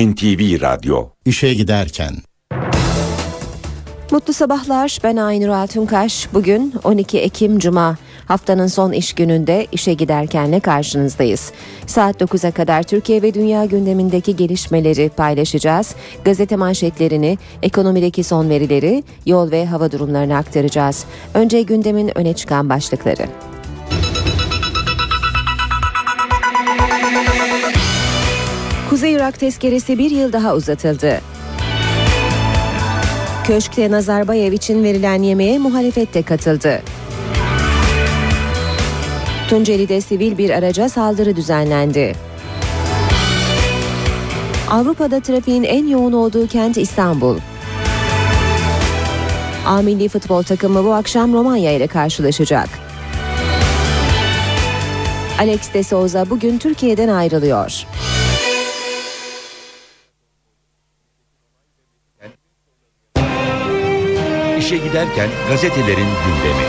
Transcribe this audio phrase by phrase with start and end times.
[0.00, 2.14] NTV Radyo İşe giderken
[4.10, 4.98] Mutlu sabahlar.
[5.04, 6.28] Ben Aynur Altunkaş.
[6.34, 7.96] Bugün 12 Ekim Cuma.
[8.26, 11.52] Haftanın son iş gününde işe giderkenle karşınızdayız.
[11.86, 15.94] Saat 9'a kadar Türkiye ve dünya gündemindeki gelişmeleri paylaşacağız.
[16.24, 21.04] Gazete manşetlerini, ekonomideki son verileri, yol ve hava durumlarını aktaracağız.
[21.34, 23.26] Önce gündemin öne çıkan başlıkları.
[28.90, 31.20] Kuzey Irak tezkeresi bir yıl daha uzatıldı.
[33.44, 36.82] Köşkte Nazarbayev için verilen yemeğe muhalefet de katıldı.
[39.48, 42.14] Tunceli'de sivil bir araca saldırı düzenlendi.
[44.70, 47.38] Avrupa'da trafiğin en yoğun olduğu kent İstanbul.
[49.66, 52.68] A milli futbol takımı bu akşam Romanya ile karşılaşacak.
[55.38, 57.86] Alex de Souza bugün Türkiye'den ayrılıyor.
[64.70, 66.64] İşe giderken gazetelerin gündemi.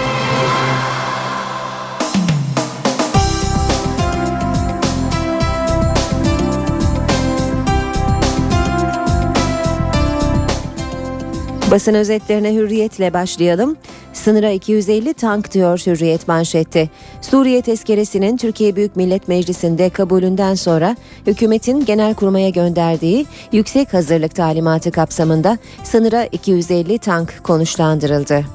[11.71, 13.77] Basın özetlerine hürriyetle başlayalım.
[14.14, 16.90] Sınıra 250 tank diyor Hürriyet manşette.
[17.22, 20.95] Suriye tezkeresinin Türkiye Büyük Millet Meclisi'nde kabulünden sonra
[21.28, 28.45] hükümetin genel kurmaya gönderdiği yüksek hazırlık talimatı kapsamında sınıra 250 tank konuşlandırıldı.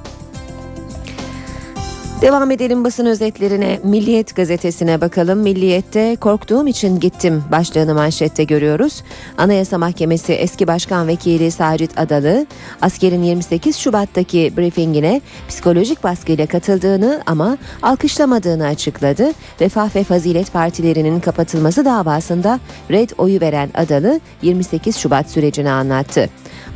[2.23, 3.81] Devam edelim basın özetlerine.
[3.85, 5.39] Milliyet gazetesine bakalım.
[5.39, 9.03] Milliyet'te korktuğum için gittim başlığını manşette görüyoruz.
[9.39, 12.47] Anayasa Mahkemesi eski başkan vekili Sacit Adalı,
[12.83, 19.33] askerin 28 Şubat'taki briefingine psikolojik baskıyla katıldığını ama alkışlamadığını açıkladı.
[19.61, 26.29] Refah ve Fazilet Partilerinin kapatılması davasında red oyu veren Adalı 28 Şubat sürecini anlattı.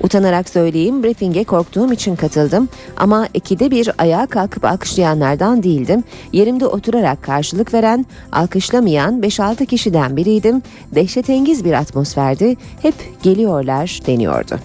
[0.02, 6.04] Utanarak söyleyeyim briefinge korktuğum için katıldım ama ikide bir ayağa kalkıp alkışlayanlardan değildim.
[6.32, 10.62] Yerimde oturarak karşılık veren, alkışlamayan 5-6 kişiden biriydim.
[10.94, 12.56] Dehşetengiz bir atmosferdi.
[12.82, 14.58] Hep geliyorlar deniyordu.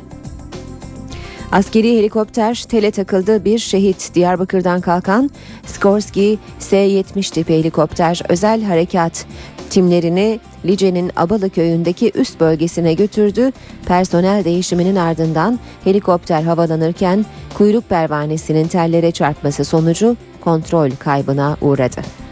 [1.52, 5.30] Askeri helikopter tele takıldı bir şehit Diyarbakır'dan kalkan
[5.66, 9.26] Skorsky S-70 tipi helikopter özel harekat
[9.70, 13.52] timlerini Lice'nin Abalı köyündeki üst bölgesine götürdü.
[13.86, 22.25] Personel değişiminin ardından helikopter havalanırken kuyruk pervanesinin tellere çarpması sonucu kontrol kaybına uğradı.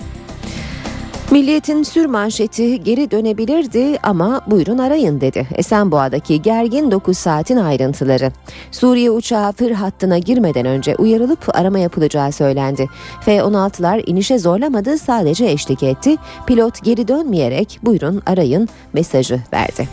[1.34, 5.48] Milliyetin sür manşeti geri dönebilirdi ama buyurun arayın dedi.
[5.56, 8.32] Esenboğa'daki gergin 9 saatin ayrıntıları.
[8.72, 12.90] Suriye uçağı Fır hattına girmeden önce uyarılıp arama yapılacağı söylendi.
[13.22, 16.16] F-16'lar inişe zorlamadı sadece eşlik etti.
[16.48, 19.88] Pilot geri dönmeyerek buyurun arayın mesajı verdi.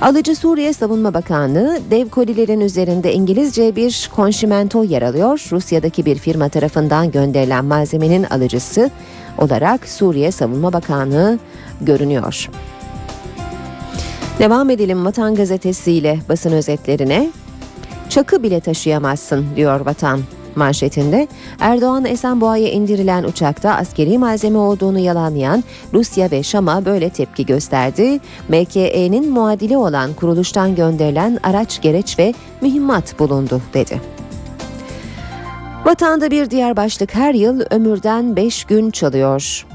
[0.00, 5.48] Alıcı Suriye Savunma Bakanlığı dev kolilerin üzerinde İngilizce bir konşimento yer alıyor.
[5.52, 8.90] Rusya'daki bir firma tarafından gönderilen malzemenin alıcısı
[9.38, 11.38] olarak Suriye Savunma Bakanlığı
[11.80, 12.48] görünüyor.
[14.38, 17.30] Devam edelim Vatan Gazetesi ile basın özetlerine.
[18.08, 20.20] Çakı bile taşıyamazsın diyor Vatan
[20.56, 21.28] manşetinde
[21.60, 28.20] Erdoğan Esenboğa'ya indirilen uçakta askeri malzeme olduğunu yalanlayan Rusya ve Şam'a böyle tepki gösterdi.
[28.48, 34.00] MKE'nin muadili olan kuruluştan gönderilen araç gereç ve mühimmat bulundu dedi.
[35.84, 39.66] Vatanda bir diğer başlık her yıl ömürden 5 gün çalıyor.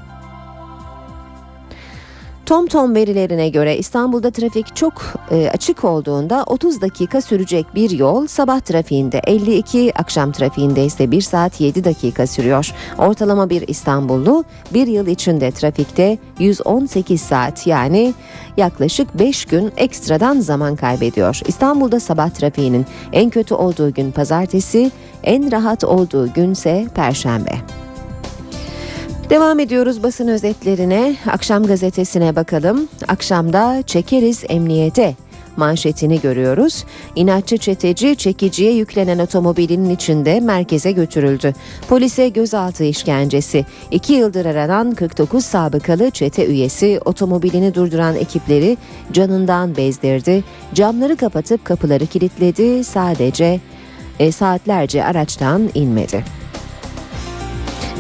[2.50, 4.94] TomTom verilerine göre İstanbul'da trafik çok
[5.32, 11.22] e, açık olduğunda 30 dakika sürecek bir yol sabah trafiğinde 52, akşam trafiğinde ise 1
[11.22, 12.72] saat 7 dakika sürüyor.
[12.98, 14.44] Ortalama bir İstanbullu
[14.74, 18.14] bir yıl içinde trafikte 118 saat yani
[18.58, 21.42] yaklaşık 5 gün ekstradan zaman kaybediyor.
[21.48, 24.92] İstanbul'da sabah trafiğinin en kötü olduğu gün pazartesi,
[25.24, 27.56] en rahat olduğu günse perşembe.
[29.30, 31.16] Devam ediyoruz basın özetlerine.
[31.32, 32.88] Akşam gazetesine bakalım.
[33.08, 35.16] Akşamda çekeriz emniyete
[35.58, 36.86] manşetini görüyoruz.
[37.16, 41.54] İnatçı çeteci çekiciye yüklenen otomobilinin içinde merkeze götürüldü.
[41.90, 43.66] Polise gözaltı işkencesi.
[43.92, 48.78] İki yıldır aranan 49 sabıkalı çete üyesi otomobilini durduran ekipleri
[49.12, 50.44] canından bezdirdi.
[50.74, 52.84] Camları kapatıp kapıları kilitledi.
[52.84, 53.60] Sadece
[54.20, 56.40] e, saatlerce araçtan inmedi.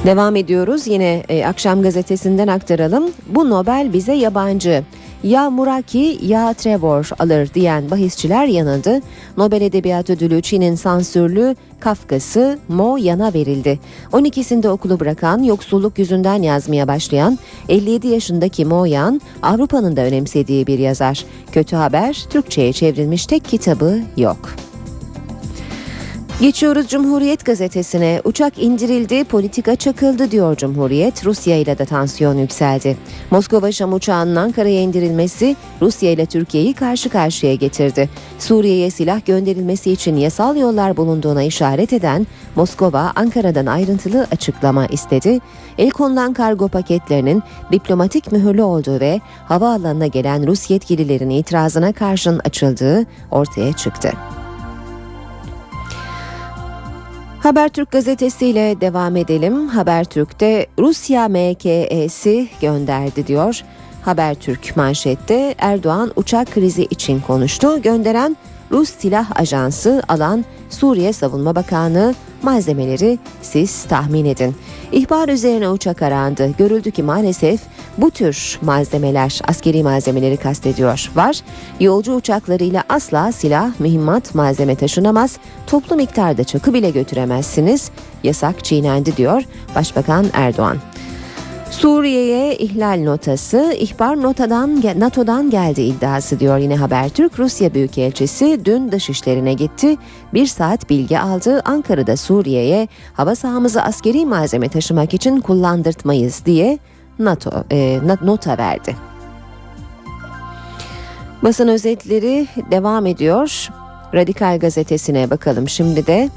[0.06, 3.04] Devam ediyoruz yine e, akşam gazetesinden aktaralım.
[3.28, 4.84] Bu Nobel bize yabancı.
[5.24, 9.00] ya Muraki ya Trevor alır diyen bahisçiler yanıldı.
[9.38, 13.80] Nobel Edebiyat Ödülü Çin'in sansürlü Kafkası Mo Yan'a verildi.
[14.12, 20.80] 12'sinde okulu bırakan, yoksulluk yüzünden yazmaya başlayan 57 yaşındaki Mo Yan, Avrupa'nın da önemsediği bir
[20.80, 21.26] yazar.
[21.52, 24.69] Kötü haber, Türkçe'ye çevrilmiş tek kitabı yok.
[26.42, 28.22] Geçiyoruz Cumhuriyet gazetesine.
[28.24, 31.26] Uçak indirildi, politika çakıldı diyor Cumhuriyet.
[31.26, 32.98] Rusya ile de tansiyon yükseldi.
[33.32, 38.10] Moskova Şam uçağının Ankara'ya indirilmesi Rusya ile Türkiye'yi karşı karşıya getirdi.
[38.40, 45.40] Suriye'ye silah gönderilmesi için yasal yollar bulunduğuna işaret eden Moskova Ankara'dan ayrıntılı açıklama istedi.
[45.78, 53.06] El konulan kargo paketlerinin diplomatik mühürlü olduğu ve havaalanına gelen Rus yetkililerin itirazına karşın açıldığı
[53.32, 54.12] ortaya çıktı.
[57.50, 59.68] Habertürk gazetesiyle devam edelim.
[59.68, 63.62] Habertürk'te Rusya MKE'si gönderdi diyor.
[64.02, 67.82] Habertürk manşette Erdoğan uçak krizi için konuştu.
[67.82, 68.38] Gönderen
[68.72, 74.56] Rus Silah Ajansı alan Suriye Savunma Bakanı malzemeleri siz tahmin edin.
[74.92, 76.54] İhbar üzerine uçak arandı.
[76.58, 77.62] Görüldü ki maalesef
[77.98, 81.12] bu tür malzemeler, askeri malzemeleri kastediyor.
[81.16, 81.40] Var.
[81.80, 85.38] Yolcu uçaklarıyla asla silah, mühimmat, malzeme taşınamaz.
[85.68, 87.92] Toplu miktarda çakı bile götüremezsiniz.
[88.24, 89.44] Yasak çiğnendi diyor
[89.76, 90.78] Başbakan Erdoğan.
[91.72, 97.40] Suriye'ye ihlal notası ihbar notadan NATO'dan geldi iddiası diyor yine Habertürk.
[97.40, 99.96] Rusya Büyükelçisi dün dışişlerine gitti.
[100.34, 101.62] Bir saat bilgi aldı.
[101.66, 106.80] Ankara'da Suriye'ye hava sahamızı askeri malzeme taşımak için kullandırtmayız diye
[107.20, 108.96] NATO e, nota verdi.
[111.44, 113.70] Basın özetleri devam ediyor.
[114.14, 116.30] Radikal gazetesine bakalım şimdi de.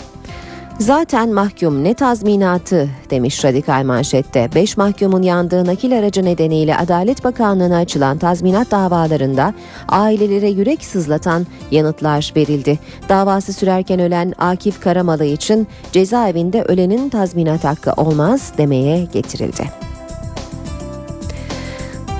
[0.78, 4.48] Zaten mahkum ne tazminatı demiş radikal manşette.
[4.54, 9.54] 5 mahkumun yandığı nakil aracı nedeniyle Adalet Bakanlığı'na açılan tazminat davalarında
[9.88, 12.78] ailelere yürek sızlatan yanıtlar verildi.
[13.08, 19.91] Davası sürerken ölen Akif Karamalı için cezaevinde ölenin tazminat hakkı olmaz demeye getirildi.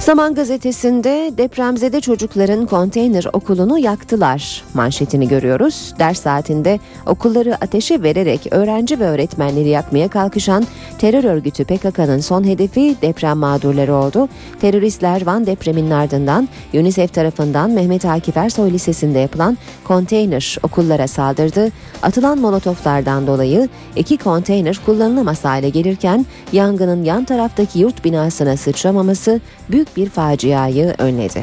[0.03, 5.95] Zaman gazetesinde depremzede çocukların konteyner okulunu yaktılar manşetini görüyoruz.
[5.99, 10.67] Ders saatinde okulları ateşe vererek öğrenci ve öğretmenleri yakmaya kalkışan
[11.03, 14.29] terör örgütü PKK'nın son hedefi deprem mağdurları oldu.
[14.61, 21.69] Teröristler Van depreminin ardından UNICEF tarafından Mehmet Akif Ersoy Lisesi'nde yapılan konteyner okullara saldırdı.
[22.03, 29.41] Atılan molotoflardan dolayı iki konteyner kullanılamaz hale gelirken yangının yan taraftaki yurt binasına sıçramaması
[29.71, 31.43] büyük bir faciayı önledi.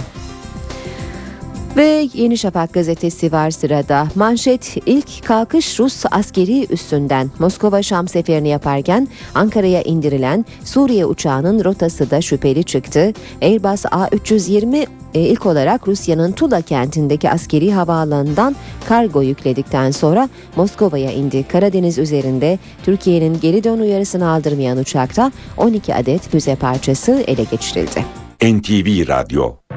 [1.79, 4.07] Ve Yeni Şafak gazetesi var sırada.
[4.15, 12.11] Manşet ilk kalkış Rus askeri üstünden Moskova Şam seferini yaparken Ankara'ya indirilen Suriye uçağının rotası
[12.11, 13.13] da şüpheli çıktı.
[13.41, 18.55] Airbus A320 e, ilk olarak Rusya'nın Tula kentindeki askeri havaalanından
[18.87, 21.43] kargo yükledikten sonra Moskova'ya indi.
[21.43, 28.05] Karadeniz üzerinde Türkiye'nin geri dön uyarısını aldırmayan uçakta 12 adet füze parçası ele geçirildi.
[28.43, 29.68] NTV Radyo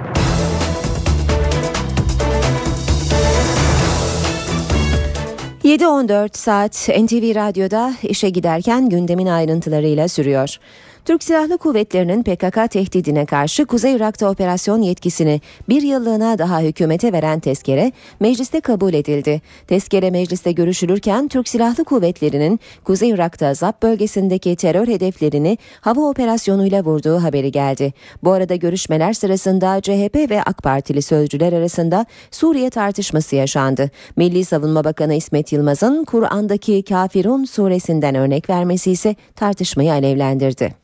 [5.73, 10.57] ...7.14 saat NTV Radyo'da işe giderken gündemin ayrıntılarıyla sürüyor.
[11.05, 17.41] Türk Silahlı Kuvvetleri'nin PKK tehdidine karşı Kuzey Irak'ta operasyon yetkisini bir yıllığına daha hükümete veren
[17.41, 19.41] tezkere mecliste kabul edildi.
[19.67, 27.23] Tezkere mecliste görüşülürken Türk Silahlı Kuvvetleri'nin Kuzey Irak'ta ZAP bölgesindeki terör hedeflerini hava operasyonuyla vurduğu
[27.23, 27.93] haberi geldi.
[28.25, 33.91] Bu arada görüşmeler sırasında CHP ve AK Partili sözcüler arasında Suriye tartışması yaşandı.
[34.17, 40.83] Milli Savunma Bakanı İsmet Yılmaz'ın Kur'an'daki Kafirun suresinden örnek vermesi ise tartışmayı alevlendirdi.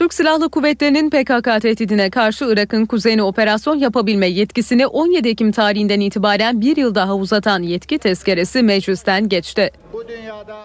[0.00, 6.60] Türk Silahlı Kuvvetleri'nin PKK tehdidine karşı Irak'ın kuzeyine operasyon yapabilme yetkisini 17 Ekim tarihinden itibaren
[6.60, 9.70] bir yıl daha uzatan yetki tezkeresi meclisten geçti.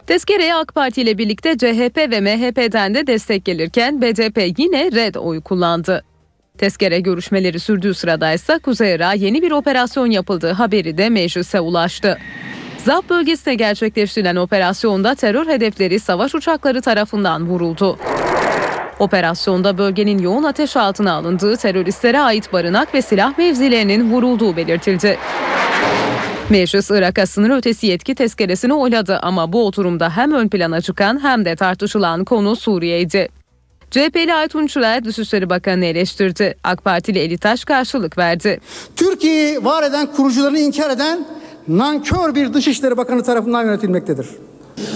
[0.07, 5.41] Tezkereye AK Parti ile birlikte CHP ve MHP'den de destek gelirken BDP yine red oy
[5.41, 6.03] kullandı.
[6.57, 12.17] Tezkere görüşmeleri sürdüğü sırada ise Kuzey Irak'a yeni bir operasyon yapıldığı haberi de meclise ulaştı.
[12.85, 17.97] ZAP bölgesine gerçekleştirilen operasyonda terör hedefleri savaş uçakları tarafından vuruldu.
[18.99, 25.17] Operasyonda bölgenin yoğun ateş altına alındığı teröristlere ait barınak ve silah mevzilerinin vurulduğu belirtildi.
[26.49, 31.45] Meclis Irak'a sınır ötesi yetki tezkeresini oyladı ama bu oturumda hem ön plana çıkan hem
[31.45, 33.29] de tartışılan konu Suriye'ydi.
[33.91, 36.55] CHP'li Aytun Çıray Dışişleri Bakanı'nı eleştirdi.
[36.63, 38.59] AK Partili Eli Taş karşılık verdi.
[38.95, 41.25] Türkiye'yi var eden kurucularını inkar eden
[41.67, 44.27] nankör bir Dışişleri Bakanı tarafından yönetilmektedir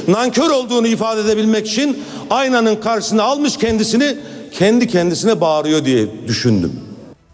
[0.07, 4.15] nankör olduğunu ifade edebilmek için aynanın karşısına almış kendisini
[4.51, 6.79] kendi kendisine bağırıyor diye düşündüm.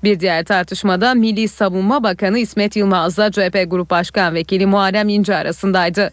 [0.04, 6.12] Bir diğer tartışmada Milli Savunma Bakanı İsmet Yılmaz'la CHP Grup Başkan Vekili Muharrem İnce arasındaydı.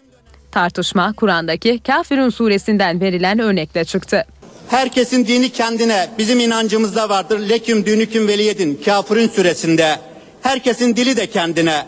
[0.53, 4.25] Tartışma Kur'an'daki Kafirun suresinden verilen örnekle çıktı.
[4.69, 6.09] Herkesin dini kendine.
[6.19, 7.41] Bizim inancımızda vardır.
[7.49, 8.81] Leküm dünüküm veliyedin.
[8.85, 9.97] Kafirin süresinde.
[10.43, 11.87] Herkesin dili de kendine.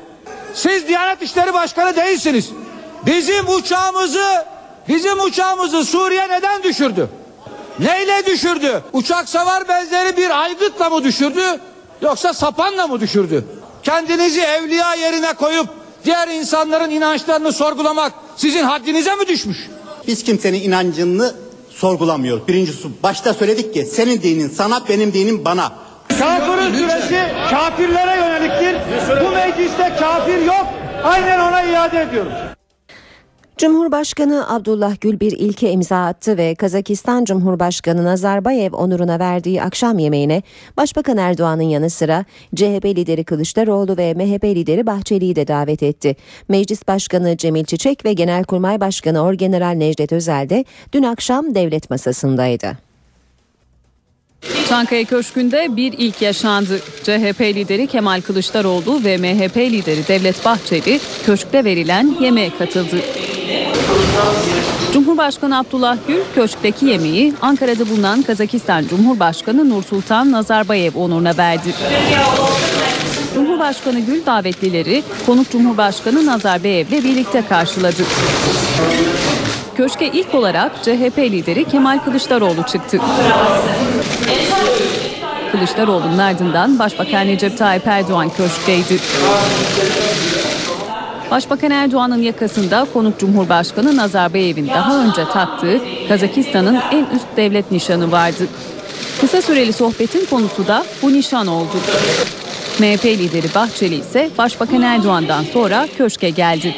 [0.54, 2.50] Siz Diyanet İşleri Başkanı değilsiniz.
[3.06, 4.44] Bizim uçağımızı,
[4.88, 7.08] bizim uçağımızı Suriye neden düşürdü?
[7.78, 8.82] Neyle düşürdü?
[8.92, 11.60] Uçak savar benzeri bir aygıtla mı düşürdü?
[12.02, 13.44] Yoksa sapanla mı düşürdü?
[13.82, 15.66] Kendinizi evliya yerine koyup
[16.04, 19.58] diğer insanların inançlarını sorgulamak sizin haddinize mi düşmüş?
[20.06, 21.34] Biz kimsenin inancını
[21.70, 22.48] sorgulamıyoruz.
[22.48, 25.72] Birincisi başta söyledik ki senin dinin sana benim dinim bana.
[26.18, 28.76] Kafirin süresi kafirlere yöneliktir.
[29.24, 30.66] Bu mecliste kafir yok.
[31.04, 32.53] Aynen ona iade ediyoruz.
[33.58, 40.42] Cumhurbaşkanı Abdullah Gül bir ilke imza attı ve Kazakistan Cumhurbaşkanı Nazarbayev onuruna verdiği akşam yemeğine
[40.76, 46.16] Başbakan Erdoğan'ın yanı sıra CHP lideri Kılıçdaroğlu ve MHP lideri Bahçeli'yi de davet etti.
[46.48, 52.83] Meclis Başkanı Cemil Çiçek ve Genelkurmay Başkanı Orgeneral Necdet Özel de dün akşam devlet masasındaydı.
[54.68, 56.80] Çankaya Köşkü'nde bir ilk yaşandı.
[57.02, 62.96] CHP lideri Kemal Kılıçdaroğlu ve MHP lideri Devlet Bahçeli köşkte verilen yemeğe katıldı.
[64.92, 71.74] Cumhurbaşkanı Abdullah Gül köşkteki yemeği Ankara'da bulunan Kazakistan Cumhurbaşkanı Nursultan Nazarbayev onuruna verdi.
[73.34, 78.02] Cumhurbaşkanı Gül davetlileri konuk Cumhurbaşkanı Nazarbayev'le birlikte karşıladı.
[79.76, 82.98] Köşke ilk olarak CHP lideri Kemal Kılıçdaroğlu çıktı.
[85.52, 88.98] Kılıçdaroğlu'nun ardından Başbakan Recep Tayyip Erdoğan köşkteydi.
[91.30, 98.46] Başbakan Erdoğan'ın yakasında konuk Cumhurbaşkanı Nazarbayev'in daha önce taktığı Kazakistan'ın en üst devlet nişanı vardı.
[99.20, 101.76] Kısa süreli sohbetin konusu da bu nişan oldu.
[102.78, 106.74] MHP lideri Bahçeli ise Başbakan Erdoğan'dan sonra köşke geldi.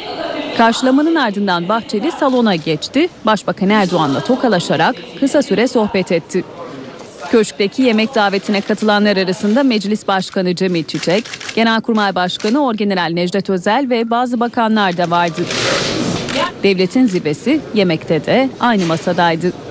[0.57, 3.09] Karşılamanın ardından Bahçeli salona geçti.
[3.25, 6.43] Başbakan Erdoğan'la tokalaşarak kısa süre sohbet etti.
[7.31, 14.09] Köşkteki yemek davetine katılanlar arasında Meclis Başkanı Cemil Çiçek, Genelkurmay Başkanı Orgeneral Necdet Özel ve
[14.09, 15.41] bazı bakanlar da vardı.
[16.63, 19.66] Devletin zirvesi yemekte de aynı masadaydı.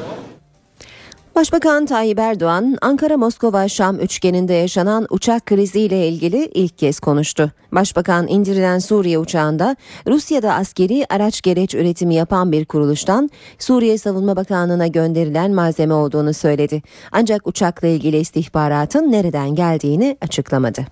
[1.37, 7.51] Başbakan Tayyip Erdoğan, Ankara-Moskova-Şam üçgeninde yaşanan uçak kriziyle ilgili ilk kez konuştu.
[7.73, 9.77] Başbakan indirilen Suriye uçağında
[10.07, 16.83] Rusya'da askeri araç gereç üretimi yapan bir kuruluştan Suriye Savunma Bakanlığı'na gönderilen malzeme olduğunu söyledi.
[17.13, 20.87] Ancak uçakla ilgili istihbaratın nereden geldiğini açıklamadı.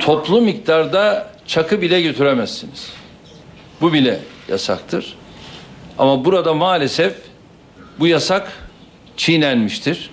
[0.00, 2.92] Toplu miktarda çakı bile götüremezsiniz.
[3.80, 5.16] Bu bile yasaktır.
[5.98, 7.14] Ama burada maalesef
[7.98, 8.69] bu yasak
[9.20, 10.10] çiğnenmiştir.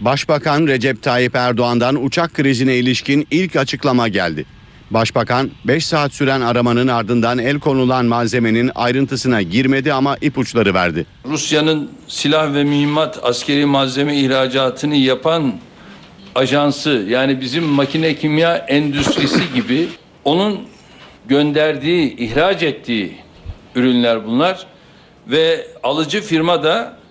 [0.00, 4.44] Başbakan Recep Tayyip Erdoğan'dan uçak krizine ilişkin ilk açıklama geldi.
[4.90, 11.06] Başbakan 5 saat süren aramanın ardından el konulan malzemenin ayrıntısına girmedi ama ipuçları verdi.
[11.26, 15.54] Rusya'nın silah ve mühimmat askeri malzeme ihracatını yapan
[16.34, 19.88] ajansı yani bizim makine kimya endüstrisi gibi
[20.24, 20.60] onun
[21.28, 23.16] gönderdiği, ihraç ettiği
[23.74, 24.66] ürünler bunlar
[25.26, 27.01] ve alıcı firma da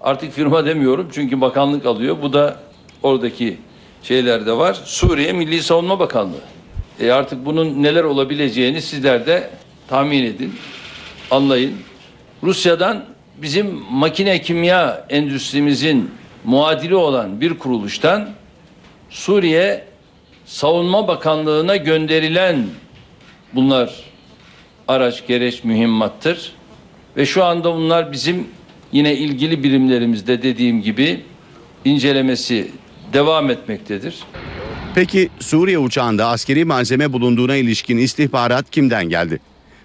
[0.00, 2.16] artık firma demiyorum çünkü bakanlık alıyor.
[2.22, 2.56] Bu da
[3.02, 3.56] oradaki
[4.02, 4.80] şeylerde var.
[4.84, 6.40] Suriye Milli Savunma Bakanlığı.
[7.00, 9.50] E artık bunun neler olabileceğini sizler de
[9.88, 10.54] tahmin edin,
[11.30, 11.74] anlayın.
[12.42, 13.04] Rusya'dan
[13.36, 16.10] bizim makine kimya endüstrimizin
[16.44, 18.28] muadili olan bir kuruluştan
[19.10, 19.84] Suriye
[20.46, 22.66] Savunma Bakanlığı'na gönderilen
[23.52, 23.94] bunlar
[24.88, 26.52] araç gereç mühimmattır.
[27.16, 28.48] Ve şu anda bunlar bizim
[28.92, 31.20] yine ilgili birimlerimizde dediğim gibi
[31.84, 32.70] incelemesi
[33.12, 34.14] devam etmektedir.
[34.94, 39.40] Peki Suriye uçağında askeri malzeme bulunduğuna ilişkin istihbarat kimden geldi?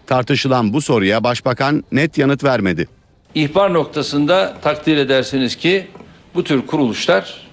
[0.08, 2.88] Tartışılan bu soruya başbakan net yanıt vermedi.
[3.36, 5.88] İhbar noktasında takdir edersiniz ki
[6.36, 7.48] bu tür kuruluşlar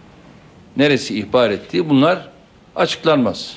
[0.76, 2.28] neresi ihbar ettiği bunlar
[2.76, 3.56] açıklanmaz.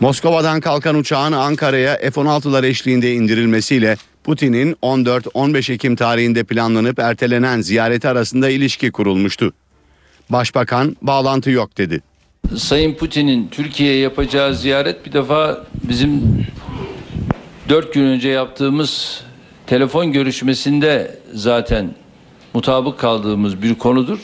[0.00, 3.96] Moskova'dan kalkan uçağın Ankara'ya F-16'lar eşliğinde indirilmesiyle
[4.26, 9.52] Putin'in 14-15 Ekim tarihinde planlanıp ertelenen ziyareti arasında ilişki kurulmuştu.
[10.30, 12.02] Başbakan bağlantı yok dedi.
[12.56, 16.22] Sayın Putin'in Türkiye'ye yapacağı ziyaret bir defa bizim
[17.68, 19.20] dört gün önce yaptığımız
[19.66, 21.94] telefon görüşmesinde zaten
[22.54, 24.18] mutabık kaldığımız bir konudur.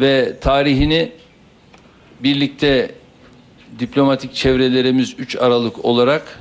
[0.00, 1.12] Ve tarihini
[2.22, 2.94] birlikte
[3.78, 6.40] diplomatik çevrelerimiz 3 Aralık olarak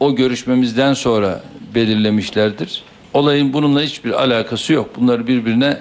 [0.00, 1.42] o görüşmemizden sonra
[1.74, 2.84] belirlemişlerdir.
[3.14, 4.96] Olayın bununla hiçbir alakası yok.
[4.96, 5.78] Bunları birbirine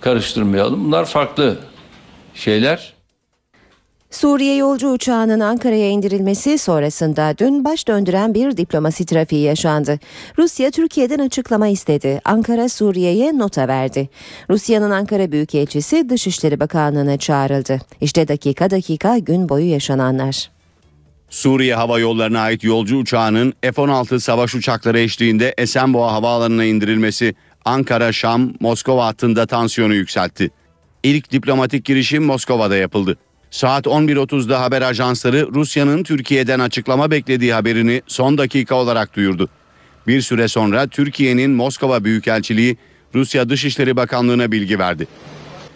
[0.00, 0.84] karıştırmayalım.
[0.84, 1.58] Bunlar farklı
[2.34, 2.98] şeyler.
[4.10, 9.98] Suriye yolcu uçağının Ankara'ya indirilmesi sonrasında dün baş döndüren bir diplomasi trafiği yaşandı.
[10.38, 12.20] Rusya Türkiye'den açıklama istedi.
[12.24, 14.08] Ankara Suriye'ye nota verdi.
[14.50, 17.78] Rusya'nın Ankara Büyükelçisi Dışişleri Bakanlığı'na çağrıldı.
[18.00, 20.57] İşte dakika dakika gün boyu yaşananlar.
[21.30, 29.06] Suriye Hava Yolları'na ait yolcu uçağının F-16 savaş uçakları eşliğinde Esenboğa Havaalanı'na indirilmesi Ankara-Şam Moskova
[29.06, 30.50] hattında tansiyonu yükseltti.
[31.02, 33.18] İlk diplomatik girişim Moskova'da yapıldı.
[33.50, 39.48] Saat 11.30'da haber ajansları Rusya'nın Türkiye'den açıklama beklediği haberini son dakika olarak duyurdu.
[40.06, 42.76] Bir süre sonra Türkiye'nin Moskova Büyükelçiliği
[43.14, 45.06] Rusya Dışişleri Bakanlığı'na bilgi verdi.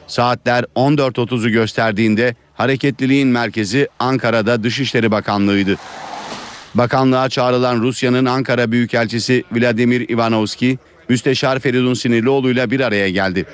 [0.07, 5.77] Saatler 14.30'u gösterdiğinde hareketliliğin merkezi Ankara'da Dışişleri Bakanlığı'ydı.
[6.75, 10.79] Bakanlığa çağrılan Rusya'nın Ankara Büyükelçisi Vladimir Ivanovski,
[11.09, 13.47] Müsteşar Feridun Sinirlioğlu ile bir araya geldi.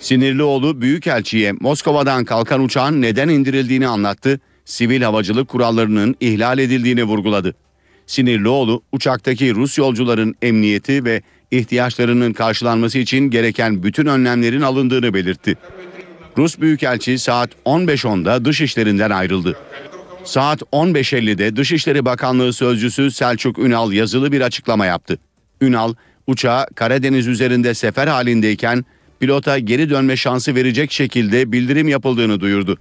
[0.00, 7.54] Sinirlioğlu Büyükelçiye Moskova'dan kalkan uçağın neden indirildiğini anlattı, sivil havacılık kurallarının ihlal edildiğini vurguladı.
[8.06, 15.56] Sinirlioğlu uçaktaki Rus yolcuların emniyeti ve ihtiyaçlarının karşılanması için gereken bütün önlemlerin alındığını belirtti.
[16.36, 19.56] Rus Büyükelçi saat 15.10'da dışişlerinden ayrıldı.
[20.24, 25.18] Saat 15.50'de Dışişleri Bakanlığı Sözcüsü Selçuk Ünal yazılı bir açıklama yaptı.
[25.60, 25.94] Ünal,
[26.26, 28.84] uçağa Karadeniz üzerinde sefer halindeyken
[29.20, 32.78] pilota geri dönme şansı verecek şekilde bildirim yapıldığını duyurdu.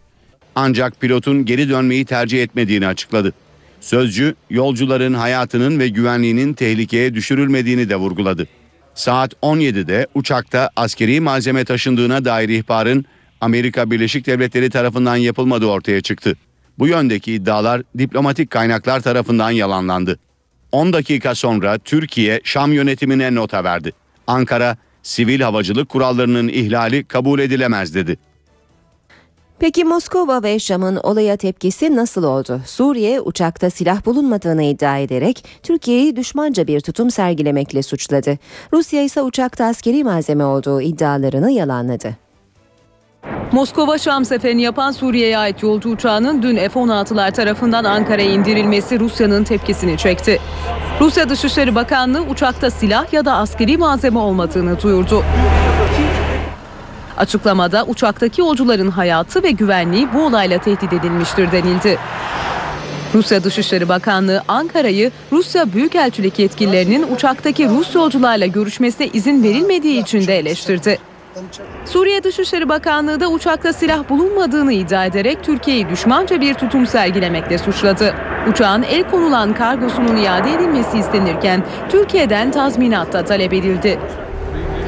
[0.56, 3.34] Ancak pilotun geri dönmeyi tercih etmediğini açıkladı.
[3.82, 8.48] Sözcü yolcuların hayatının ve güvenliğinin tehlikeye düşürülmediğini de vurguladı.
[8.96, 13.06] Saat 17'de uçakta askeri malzeme taşındığına dair ihbarın
[13.42, 16.36] Amerika Birleşik Devletleri tarafından yapılmadığı ortaya çıktı.
[16.80, 20.20] Bu yöndeki iddialar diplomatik kaynaklar tarafından yalanlandı.
[20.72, 23.92] 10 dakika sonra Türkiye Şam yönetimine nota verdi.
[24.28, 28.18] Ankara sivil havacılık kurallarının ihlali kabul edilemez dedi.
[29.60, 32.62] Peki Moskova ve Şam'ın olaya tepkisi nasıl oldu?
[32.66, 38.38] Suriye uçakta silah bulunmadığını iddia ederek Türkiye'yi düşmanca bir tutum sergilemekle suçladı.
[38.74, 42.25] Rusya ise uçakta askeri malzeme olduğu iddialarını yalanladı.
[43.52, 49.98] Moskova Şam seferini yapan Suriye'ye ait yolcu uçağının dün F-16'lar tarafından Ankara'ya indirilmesi Rusya'nın tepkisini
[49.98, 50.40] çekti.
[51.00, 55.24] Rusya Dışişleri Bakanlığı uçakta silah ya da askeri malzeme olmadığını duyurdu.
[57.18, 61.98] Açıklamada uçaktaki yolcuların hayatı ve güvenliği bu olayla tehdit edilmiştir denildi.
[63.14, 70.38] Rusya Dışişleri Bakanlığı Ankara'yı Rusya Büyükelçilik yetkililerinin uçaktaki Rus yolcularla görüşmesine izin verilmediği için de
[70.40, 71.00] eleştirdi.
[71.86, 78.16] Suriye Dışişleri Bakanlığı da uçakta silah bulunmadığını iddia ederek Türkiye'yi düşmanca bir tutum sergilemekle suçladı.
[78.50, 84.00] Uçağın el konulan kargosunun iade edilmesi istenirken Türkiye'den tazminat da talep edildi.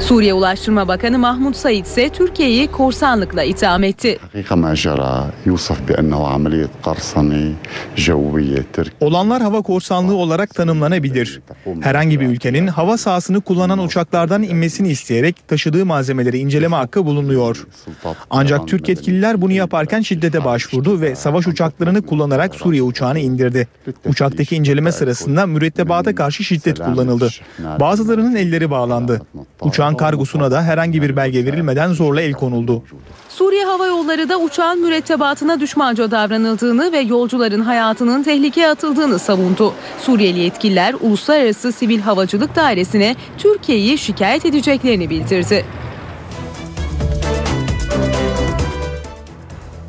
[0.00, 4.18] Suriye Ulaştırma Bakanı Mahmut Said ise Türkiye'yi korsanlıkla itham etti.
[9.00, 11.40] Olanlar hava korsanlığı olarak tanımlanabilir.
[11.80, 17.66] Herhangi bir ülkenin hava sahasını kullanan uçaklardan inmesini isteyerek taşıdığı malzemeleri inceleme hakkı bulunuyor.
[18.30, 23.68] Ancak Türk yetkililer bunu yaparken şiddete başvurdu ve savaş uçaklarını kullanarak Suriye uçağını indirdi.
[24.06, 27.28] Uçaktaki inceleme sırasında mürettebata karşı şiddet kullanıldı.
[27.80, 29.22] Bazılarının elleri bağlandı.
[29.60, 32.82] Uçağın kargosuna da herhangi bir belge verilmeden zorla el konuldu.
[33.28, 39.72] Suriye Hava Yolları da uçağın mürettebatına düşmanca davranıldığını ve yolcuların hayatının tehlikeye atıldığını savundu.
[40.02, 45.64] Suriyeli yetkililer Uluslararası Sivil Havacılık Dairesi'ne Türkiye'yi şikayet edeceklerini bildirdi.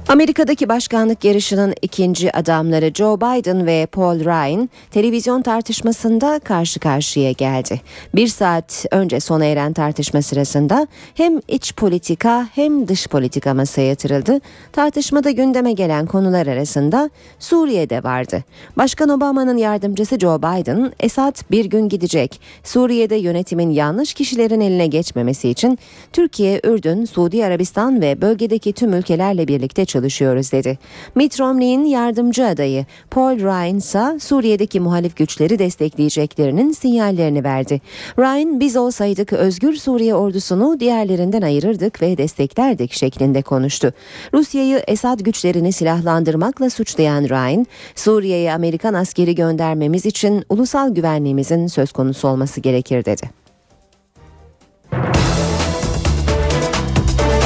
[0.09, 7.81] Amerika'daki başkanlık yarışının ikinci adamları Joe Biden ve Paul Ryan televizyon tartışmasında karşı karşıya geldi.
[8.15, 14.39] Bir saat önce sona eren tartışma sırasında hem iç politika hem dış politika masaya yatırıldı.
[14.71, 18.43] Tartışmada gündeme gelen konular arasında Suriye'de vardı.
[18.77, 22.41] Başkan Obama'nın yardımcısı Joe Biden, Esad bir gün gidecek.
[22.63, 25.79] Suriye'de yönetimin yanlış kişilerin eline geçmemesi için
[26.13, 30.77] Türkiye, Ürdün, Suudi Arabistan ve bölgedeki tüm ülkelerle birlikte çalışacak çalışıyoruz dedi.
[31.15, 37.81] Mitt Romney'in yardımcı adayı Paul Ryan ise Suriye'deki muhalif güçleri destekleyeceklerinin sinyallerini verdi.
[38.19, 43.93] Ryan biz olsaydık özgür Suriye ordusunu diğerlerinden ayırırdık ve desteklerdik şeklinde konuştu.
[44.33, 52.27] Rusya'yı Esad güçlerini silahlandırmakla suçlayan Ryan, Suriye'ye Amerikan askeri göndermemiz için ulusal güvenliğimizin söz konusu
[52.27, 53.29] olması gerekir dedi.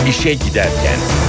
[0.09, 1.22] İşe giderken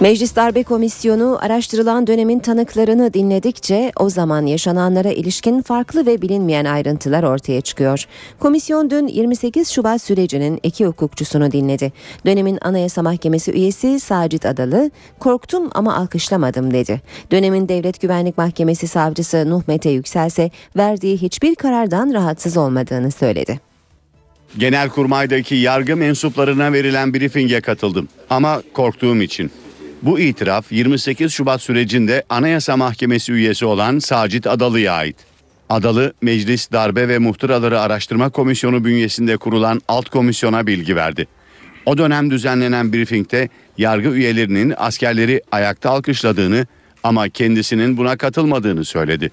[0.00, 7.22] Meclis Darbe Komisyonu araştırılan dönemin tanıklarını dinledikçe o zaman yaşananlara ilişkin farklı ve bilinmeyen ayrıntılar
[7.22, 8.04] ortaya çıkıyor.
[8.38, 11.92] Komisyon dün 28 Şubat sürecinin iki hukukçusunu dinledi.
[12.26, 17.00] Dönemin Anayasa Mahkemesi üyesi Sacit Adalı, korktum ama alkışlamadım dedi.
[17.30, 23.60] Dönemin Devlet Güvenlik Mahkemesi savcısı Nuh Mete Yüksel'se verdiği hiçbir karardan rahatsız olmadığını söyledi.
[24.58, 29.50] Genelkurmay'daki yargı mensuplarına verilen briefinge katıldım ama korktuğum için.
[30.02, 35.16] Bu itiraf 28 Şubat sürecinde Anayasa Mahkemesi üyesi olan Sacit Adalı'ya ait.
[35.68, 41.26] Adalı, Meclis Darbe ve Muhtıraları Araştırma Komisyonu bünyesinde kurulan alt komisyona bilgi verdi.
[41.86, 46.66] O dönem düzenlenen briefingde yargı üyelerinin askerleri ayakta alkışladığını
[47.02, 49.30] ama kendisinin buna katılmadığını söyledi.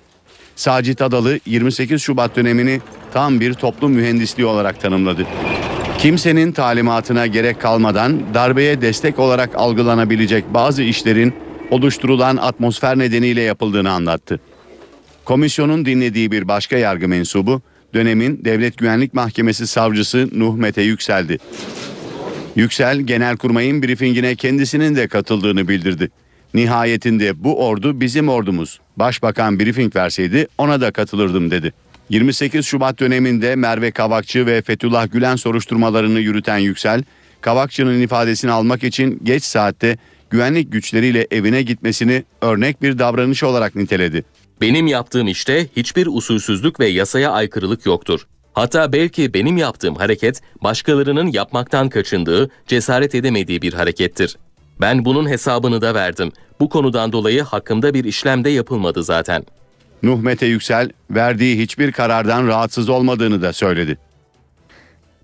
[0.55, 2.81] Sacit Adalı 28 Şubat dönemini
[3.13, 5.27] tam bir toplum mühendisliği olarak tanımladı.
[6.03, 11.33] Kimsenin talimatına gerek kalmadan darbeye destek olarak algılanabilecek bazı işlerin
[11.71, 14.39] oluşturulan atmosfer nedeniyle yapıldığını anlattı.
[15.25, 17.61] Komisyonun dinlediği bir başka yargı mensubu
[17.93, 21.37] dönemin Devlet Güvenlik Mahkemesi savcısı Nuh Mete Yüksel'di.
[22.55, 26.11] Yüksel Genelkurmay'ın briefingine kendisinin de katıldığını bildirdi.
[26.53, 28.79] Nihayetinde bu ordu bizim ordumuz.
[28.97, 31.73] Başbakan briefing verseydi ona da katılırdım dedi.
[32.13, 37.03] 28 Şubat döneminde Merve Kavakçı ve Fethullah Gülen soruşturmalarını yürüten Yüksel,
[37.41, 39.97] Kavakçı'nın ifadesini almak için geç saatte
[40.29, 44.23] güvenlik güçleriyle evine gitmesini örnek bir davranış olarak niteledi.
[44.61, 48.27] Benim yaptığım işte hiçbir usulsüzlük ve yasaya aykırılık yoktur.
[48.53, 54.37] Hatta belki benim yaptığım hareket başkalarının yapmaktan kaçındığı, cesaret edemediği bir harekettir.
[54.81, 56.31] Ben bunun hesabını da verdim.
[56.59, 59.45] Bu konudan dolayı hakkımda bir işlem de yapılmadı zaten.
[60.03, 63.97] Nuh Mete Yüksel verdiği hiçbir karardan rahatsız olmadığını da söyledi.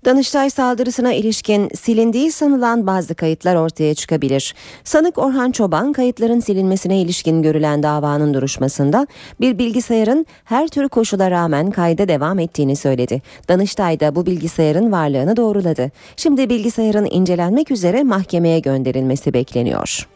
[0.04, 4.54] Danıştay saldırısına ilişkin silindiği sanılan bazı kayıtlar ortaya çıkabilir.
[4.84, 9.06] Sanık Orhan Çoban kayıtların silinmesine ilişkin görülen davanın duruşmasında
[9.40, 13.22] bir bilgisayarın her tür koşula rağmen kayda devam ettiğini söyledi.
[13.48, 15.90] Danıştay da bu bilgisayarın varlığını doğruladı.
[16.16, 20.06] Şimdi bilgisayarın incelenmek üzere mahkemeye gönderilmesi bekleniyor.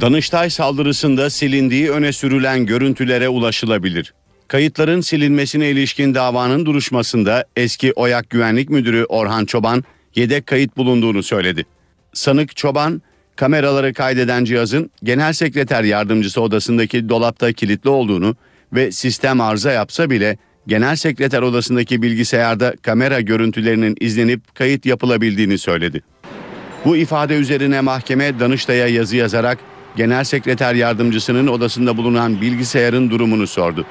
[0.00, 4.14] Danıştay saldırısında silindiği öne sürülen görüntülere ulaşılabilir.
[4.48, 11.66] Kayıtların silinmesine ilişkin davanın duruşmasında eski OYAK Güvenlik Müdürü Orhan Çoban yedek kayıt bulunduğunu söyledi.
[12.12, 13.02] Sanık Çoban,
[13.36, 18.36] kameraları kaydeden cihazın genel sekreter yardımcısı odasındaki dolapta kilitli olduğunu
[18.72, 26.02] ve sistem arıza yapsa bile genel sekreter odasındaki bilgisayarda kamera görüntülerinin izlenip kayıt yapılabildiğini söyledi.
[26.84, 29.58] Bu ifade üzerine mahkeme Danıştay'a yazı yazarak
[29.98, 33.84] genel sekreter yardımcısının odasında bulunan bilgisayarın durumunu sordu.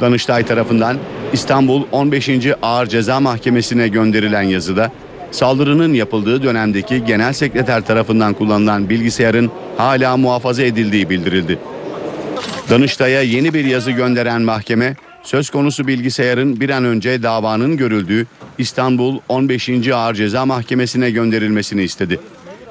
[0.00, 0.98] Danıştay tarafından
[1.32, 2.30] İstanbul 15.
[2.62, 4.92] Ağır Ceza Mahkemesi'ne gönderilen yazıda
[5.30, 11.58] saldırının yapıldığı dönemdeki genel sekreter tarafından kullanılan bilgisayarın hala muhafaza edildiği bildirildi.
[12.70, 18.26] Danıştay'a yeni bir yazı gönderen mahkeme söz konusu bilgisayarın bir an önce davanın görüldüğü
[18.58, 19.88] İstanbul 15.
[19.88, 22.20] Ağır Ceza Mahkemesi'ne gönderilmesini istedi.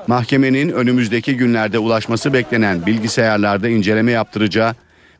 [0.08, 4.76] Mahkemenin önümüzdeki günlerde ulaşması beklenen bilgisayarlarda inceleme yaptıracağı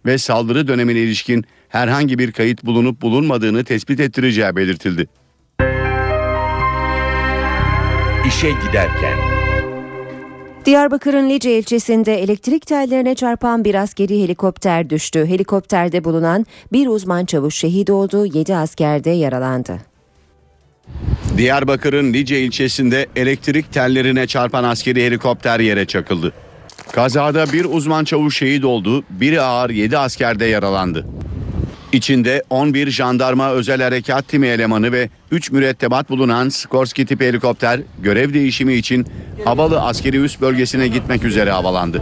[0.06, 5.08] ve saldırı dönemine ilişkin herhangi bir kayıt bulunup bulunmadığını tespit ettireceği belirtildi.
[8.28, 9.18] İşe giderken
[10.66, 15.26] Diyarbakır'ın Lice ilçesinde elektrik tellerine çarpan bir askeri helikopter düştü.
[15.26, 19.87] Helikopterde bulunan bir uzman çavuş şehit oldu, 7 asker de yaralandı.
[21.38, 26.34] Diyarbakır'ın Lice ilçesinde elektrik tellerine çarpan askeri helikopter yere çakıldı.
[26.92, 31.06] Kazada bir uzman çavuş şehit oldu, biri ağır 7 asker de yaralandı.
[31.92, 38.34] İçinde 11 jandarma özel harekat timi elemanı ve 3 mürettebat bulunan Skorsky tipi helikopter görev
[38.34, 39.08] değişimi için
[39.46, 42.02] Havalı askeri üst bölgesine gitmek üzere havalandı.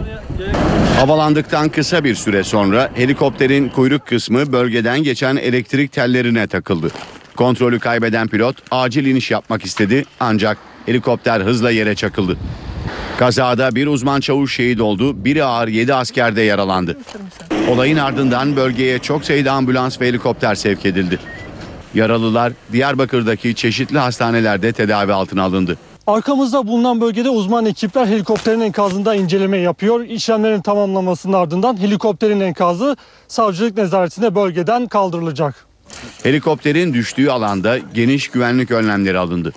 [0.96, 6.90] Havalandıktan kısa bir süre sonra helikopterin kuyruk kısmı bölgeden geçen elektrik tellerine takıldı.
[7.36, 12.36] Kontrolü kaybeden pilot acil iniş yapmak istedi ancak helikopter hızla yere çakıldı.
[13.18, 16.98] Kazada bir uzman çavuş şehit oldu, biri ağır 7 asker de yaralandı.
[17.70, 21.18] Olayın ardından bölgeye çok sayıda ambulans ve helikopter sevk edildi.
[21.94, 25.78] Yaralılar Diyarbakır'daki çeşitli hastanelerde tedavi altına alındı.
[26.06, 30.00] Arkamızda bulunan bölgede uzman ekipler helikopterin enkazında inceleme yapıyor.
[30.00, 32.96] İşlemlerin tamamlamasının ardından helikopterin enkazı
[33.28, 35.65] savcılık nezaretine bölgeden kaldırılacak.
[36.22, 39.52] Helikopterin düştüğü alanda geniş güvenlik önlemleri alındı.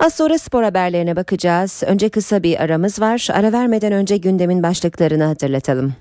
[0.00, 1.82] Az sonra spor haberlerine bakacağız.
[1.86, 3.28] Önce kısa bir aramız var.
[3.32, 5.94] Ara vermeden önce gündemin başlıklarını hatırlatalım.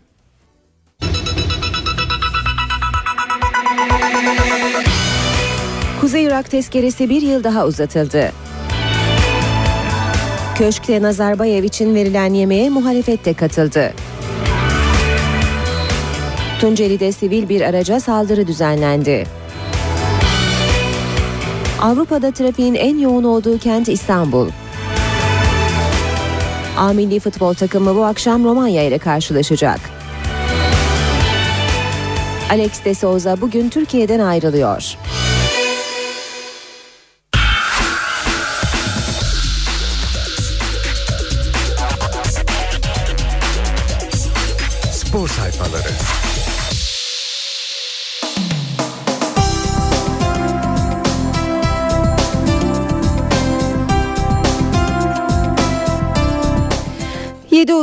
[6.02, 8.32] Kuzey Irak tezkeresi bir yıl daha uzatıldı.
[10.58, 13.94] Köşkte Nazarbayev için verilen yemeğe muhalefet katıldı.
[16.64, 19.26] Tunceli'de sivil bir araca saldırı düzenlendi.
[21.82, 24.50] Avrupa'da trafiğin en yoğun olduğu kent İstanbul.
[26.78, 29.80] A milli futbol takımı bu akşam Romanya ile karşılaşacak.
[32.52, 34.98] Alex de Souza bugün Türkiye'den ayrılıyor.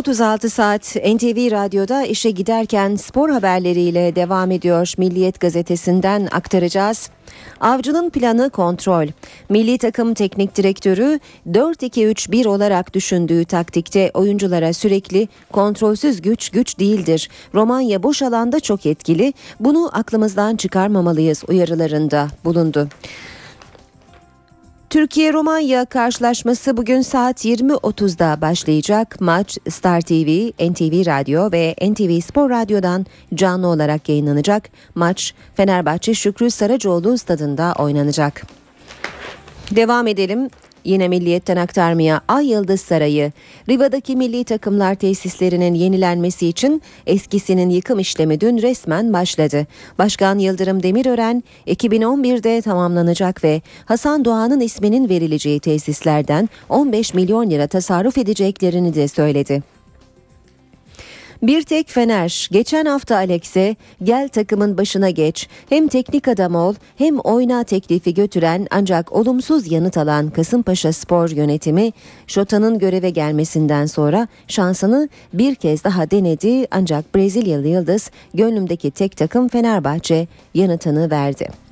[0.01, 4.93] ...7.36 saat NTV Radyo'da işe giderken spor haberleriyle devam ediyor.
[4.99, 7.11] Milliyet gazetesinden aktaracağız.
[7.61, 9.07] Avcı'nın planı kontrol.
[9.49, 17.29] Milli takım teknik direktörü 4-2-3-1 olarak düşündüğü taktikte oyunculara sürekli kontrolsüz güç güç değildir.
[17.55, 19.35] Romanya boş alanda çok etkili.
[19.61, 22.89] Bunu aklımızdan çıkarmamalıyız uyarılarında bulundu.
[24.91, 29.21] Türkiye-Romanya karşılaşması bugün saat 20.30'da başlayacak.
[29.21, 34.69] Maç Star TV, NTV Radyo ve NTV Spor Radyo'dan canlı olarak yayınlanacak.
[34.95, 38.43] Maç Fenerbahçe Şükrü Saracoğlu stadında oynanacak.
[39.71, 40.51] Devam edelim.
[40.85, 43.33] Yine milliyetten aktarmaya Ay Yıldız Sarayı,
[43.69, 49.67] Riva'daki milli takımlar tesislerinin yenilenmesi için eskisinin yıkım işlemi dün resmen başladı.
[49.99, 58.19] Başkan Yıldırım Demirören 2011'de tamamlanacak ve Hasan Doğan'ın isminin verileceği tesislerden 15 milyon lira tasarruf
[58.19, 59.80] edeceklerini de söyledi.
[61.43, 67.19] Bir tek Fener geçen hafta Alex'e gel takımın başına geç hem teknik adam ol hem
[67.19, 71.93] oyna teklifi götüren ancak olumsuz yanıt alan Kasımpaşa Spor yönetimi
[72.27, 79.49] Şota'nın göreve gelmesinden sonra şansını bir kez daha denedi ancak Brezilyalı Yıldız gönlümdeki tek takım
[79.49, 81.70] Fenerbahçe yanıtını verdi.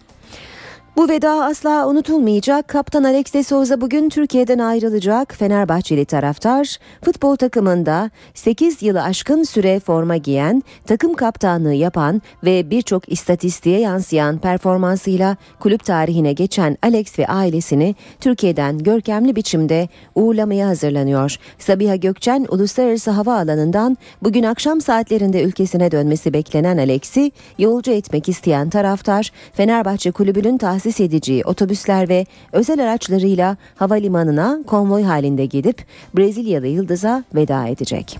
[0.98, 2.68] Bu veda asla unutulmayacak.
[2.68, 5.34] Kaptan Alex de Souza bugün Türkiye'den ayrılacak.
[5.34, 13.12] Fenerbahçeli taraftar futbol takımında 8 yılı aşkın süre forma giyen, takım kaptanlığı yapan ve birçok
[13.12, 21.36] istatistiğe yansıyan performansıyla kulüp tarihine geçen Alex ve ailesini Türkiye'den görkemli biçimde uğurlamaya hazırlanıyor.
[21.58, 29.32] Sabiha Gökçen Uluslararası Havaalanı'ndan bugün akşam saatlerinde ülkesine dönmesi beklenen Alex'i yolcu etmek isteyen taraftar
[29.52, 35.84] Fenerbahçe Kulübü'nün tahsis tahsis edeceği otobüsler ve özel araçlarıyla havalimanına konvoy halinde gidip
[36.16, 38.18] Brezilyalı Yıldız'a veda edecek.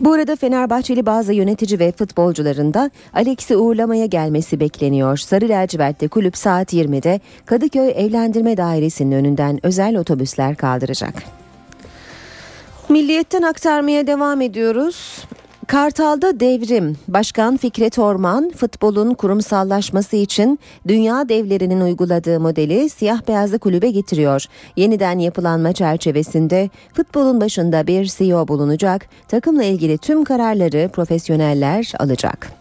[0.00, 5.16] Bu arada Fenerbahçeli bazı yönetici ve futbolcuların da Alex'i uğurlamaya gelmesi bekleniyor.
[5.16, 11.14] Sarı lacivertte kulüp saat 20'de Kadıköy Evlendirme Dairesi'nin önünden özel otobüsler kaldıracak.
[12.88, 15.24] Milliyetten aktarmaya devam ediyoruz.
[15.70, 16.96] Kartal'da devrim.
[17.08, 24.44] Başkan Fikret Orman futbolun kurumsallaşması için dünya devlerinin uyguladığı modeli siyah beyazlı kulübe getiriyor.
[24.76, 29.06] Yeniden yapılanma çerçevesinde futbolun başında bir CEO bulunacak.
[29.28, 32.59] Takımla ilgili tüm kararları profesyoneller alacak.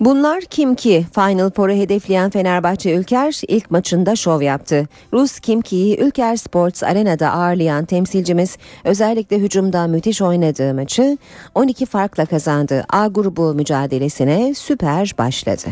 [0.00, 1.06] Bunlar kim ki?
[1.14, 4.88] Final Four'u hedefleyen Fenerbahçe Ülker ilk maçında şov yaptı.
[5.12, 11.18] Rus Kim Ki'yi Ülker Sports Arena'da ağırlayan temsilcimiz özellikle hücumda müthiş oynadığı maçı
[11.54, 12.84] 12 farkla kazandı.
[12.88, 15.68] A grubu mücadelesine süper başladı.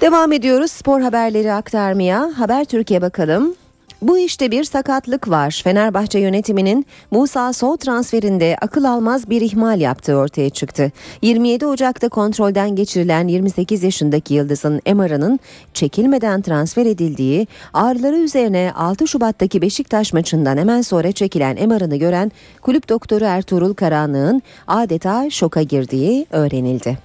[0.00, 2.32] Devam ediyoruz spor haberleri aktarmaya.
[2.36, 3.54] Haber Türkiye bakalım.
[4.02, 5.60] Bu işte bir sakatlık var.
[5.64, 10.92] Fenerbahçe yönetiminin Musa Sol transferinde akıl almaz bir ihmal yaptığı ortaya çıktı.
[11.22, 15.40] 27 Ocak'ta kontrolden geçirilen 28 yaşındaki Yıldız'ın MR'ının
[15.74, 22.32] çekilmeden transfer edildiği, ağrıları üzerine 6 Şubat'taki Beşiktaş maçından hemen sonra çekilen MR'ını gören
[22.62, 26.98] kulüp doktoru Ertuğrul Karanlık'ın adeta şoka girdiği öğrenildi.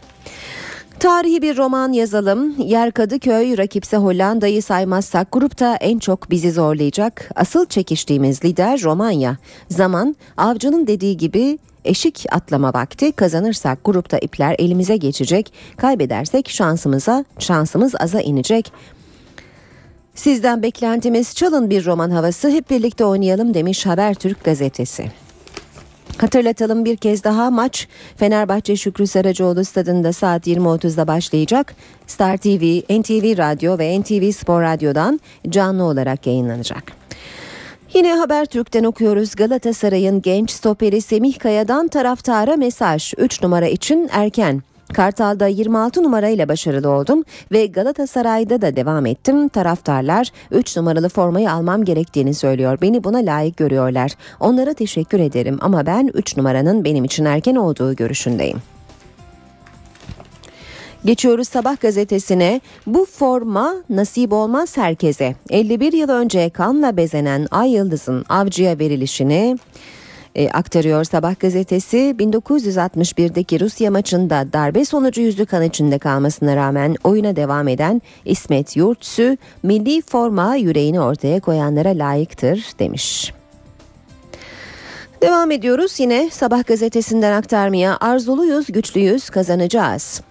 [1.02, 2.56] Tarihi bir roman yazalım.
[2.58, 7.30] Yer Kadıköy rakipse Hollanda'yı saymazsak grupta en çok bizi zorlayacak.
[7.36, 9.38] Asıl çekiştiğimiz lider Romanya.
[9.70, 15.54] Zaman avcının dediği gibi eşik atlama vakti kazanırsak grupta ipler elimize geçecek.
[15.78, 18.72] Kaybedersek şansımıza şansımız aza inecek.
[20.16, 25.12] Sizden beklentimiz çalın bir roman havası hep birlikte oynayalım demiş Habertürk gazetesi.
[26.18, 31.76] Hatırlatalım bir kez daha maç Fenerbahçe Şükrü Saracoğlu stadında saat 20.30'da başlayacak.
[32.08, 35.20] Star TV, NTV Radyo ve NTV Spor Radyo'dan
[35.50, 36.84] canlı olarak yayınlanacak.
[37.94, 44.62] Yine Habertürk'ten okuyoruz Galatasaray'ın genç stoperi Semih Kaya'dan taraftara mesaj 3 numara için erken.
[44.94, 49.50] Kartal'da 26 numarayla başarılı oldum ve Galatasaray'da da devam ettim.
[49.50, 52.78] Taraftarlar 3 numaralı formayı almam gerektiğini söylüyor.
[52.82, 54.12] Beni buna layık görüyorlar.
[54.40, 58.58] Onlara teşekkür ederim ama ben 3 numaranın benim için erken olduğu görüşündeyim.
[61.06, 62.62] Geçiyoruz Sabah gazetesine.
[62.88, 65.36] Bu forma nasip olmaz herkese.
[65.50, 69.58] 51 yıl önce kanla bezenen Ay Yıldız'ın avcıya verilişini
[70.36, 72.16] e, aktarıyor Sabah gazetesi.
[72.20, 79.38] 1961'deki Rusya maçında darbe sonucu yüzü kan içinde kalmasına rağmen oyuna devam eden İsmet Yurtsü
[79.64, 83.34] milli forma yüreğini ortaya koyanlara layıktır demiş.
[85.22, 90.22] Devam ediyoruz yine Sabah gazetesinden aktarmaya arzuluyuz, güçlüyüz, kazanacağız.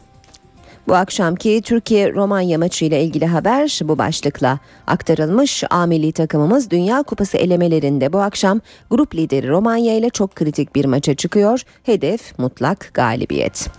[0.88, 5.64] Bu akşamki Türkiye-Romanya maçı ile ilgili haber bu başlıkla aktarılmış.
[5.70, 10.84] A milli takımımız Dünya Kupası elemelerinde bu akşam grup lideri Romanya ile çok kritik bir
[10.84, 11.62] maça çıkıyor.
[11.82, 13.70] Hedef mutlak galibiyet.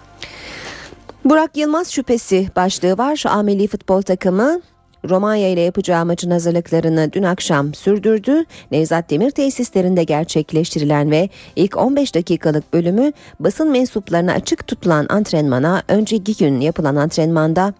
[1.25, 3.23] Burak Yılmaz şüphesi başlığı var.
[3.27, 4.61] A milli futbol takımı
[5.09, 8.45] Romanya ile yapacağı maçın hazırlıklarını dün akşam sürdürdü.
[8.71, 16.37] Nevzat Demir tesislerinde gerçekleştirilen ve ilk 15 dakikalık bölümü basın mensuplarına açık tutulan antrenmana önceki
[16.37, 17.73] gün yapılan antrenmanda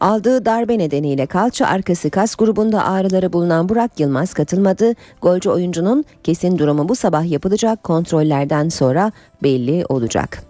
[0.00, 4.94] Aldığı darbe nedeniyle kalça arkası kas grubunda ağrıları bulunan Burak Yılmaz katılmadı.
[5.22, 10.49] Golcü oyuncunun kesin durumu bu sabah yapılacak kontrollerden sonra belli olacak.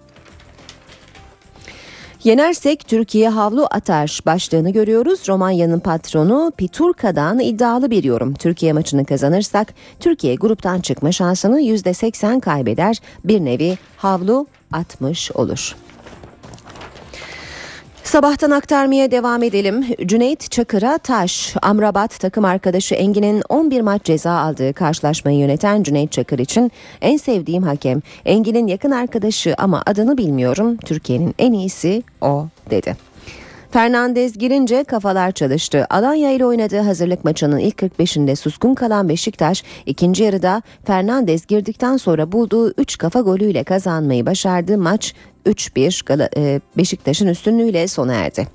[2.25, 5.29] Yenersek Türkiye havlu atar başlığını görüyoruz.
[5.29, 8.35] Romanya'nın patronu Piturka'dan iddialı bir yorum.
[8.35, 12.97] Türkiye maçını kazanırsak Türkiye gruptan çıkma şansını %80 kaybeder.
[13.25, 15.77] Bir nevi havlu atmış olur.
[18.05, 19.85] Sabahtan aktarmaya devam edelim.
[20.07, 21.55] Cüneyt Çakır'a taş.
[21.63, 27.63] Amrabat takım arkadaşı Engin'in 11 maç ceza aldığı karşılaşmayı yöneten Cüneyt Çakır için en sevdiğim
[27.63, 28.03] hakem.
[28.25, 30.77] Engin'in yakın arkadaşı ama adını bilmiyorum.
[30.77, 33.10] Türkiye'nin en iyisi o dedi.
[33.71, 35.87] Fernandez girince kafalar çalıştı.
[35.91, 42.33] Alanya ile oynadığı hazırlık maçının ilk 45'inde suskun kalan Beşiktaş ikinci yarıda Fernandez girdikten sonra
[42.33, 44.79] bulduğu 3 kafa golüyle kazanmayı başardı.
[44.79, 45.15] Maç
[45.47, 48.47] 3-1 Beşiktaş'ın üstünlüğüyle sona erdi.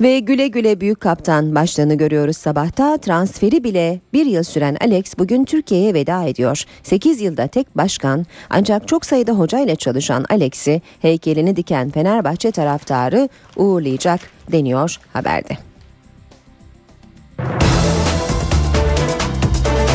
[0.00, 2.98] Ve güle güle büyük kaptan başlığını görüyoruz sabahta.
[2.98, 6.64] Transferi bile bir yıl süren Alex bugün Türkiye'ye veda ediyor.
[6.82, 14.20] 8 yılda tek başkan ancak çok sayıda hocayla çalışan Alex'i heykelini diken Fenerbahçe taraftarı uğurlayacak
[14.52, 15.58] deniyor haberde.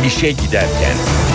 [0.06, 1.29] İşe giderken.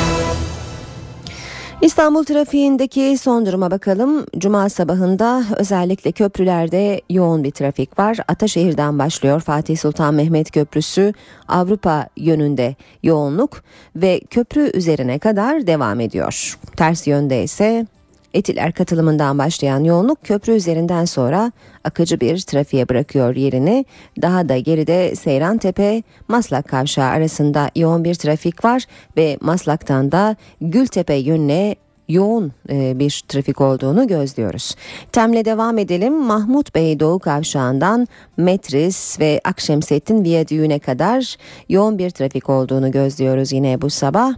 [1.84, 4.26] İstanbul trafiğindeki son duruma bakalım.
[4.38, 8.18] Cuma sabahında özellikle köprülerde yoğun bir trafik var.
[8.28, 11.12] Ataşehir'den başlıyor Fatih Sultan Mehmet Köprüsü
[11.48, 13.62] Avrupa yönünde yoğunluk
[13.96, 16.58] ve köprü üzerine kadar devam ediyor.
[16.76, 17.86] Ters yönde ise
[18.34, 21.52] Etiler katılımından başlayan yoğunluk köprü üzerinden sonra
[21.84, 23.84] akıcı bir trafiğe bırakıyor yerini.
[24.22, 28.84] Daha da geride Seyran Tepe Maslak Kavşağı arasında yoğun bir trafik var
[29.16, 31.76] ve Maslak'tan da Gültepe yönüne
[32.08, 34.74] yoğun e, bir trafik olduğunu gözlüyoruz.
[35.12, 36.14] Temle devam edelim.
[36.14, 41.36] Mahmut Bey Doğu Kavşağı'ndan Metris ve Akşemsettin Viyadüğü'ne kadar
[41.68, 44.34] yoğun bir trafik olduğunu gözlüyoruz yine bu sabah.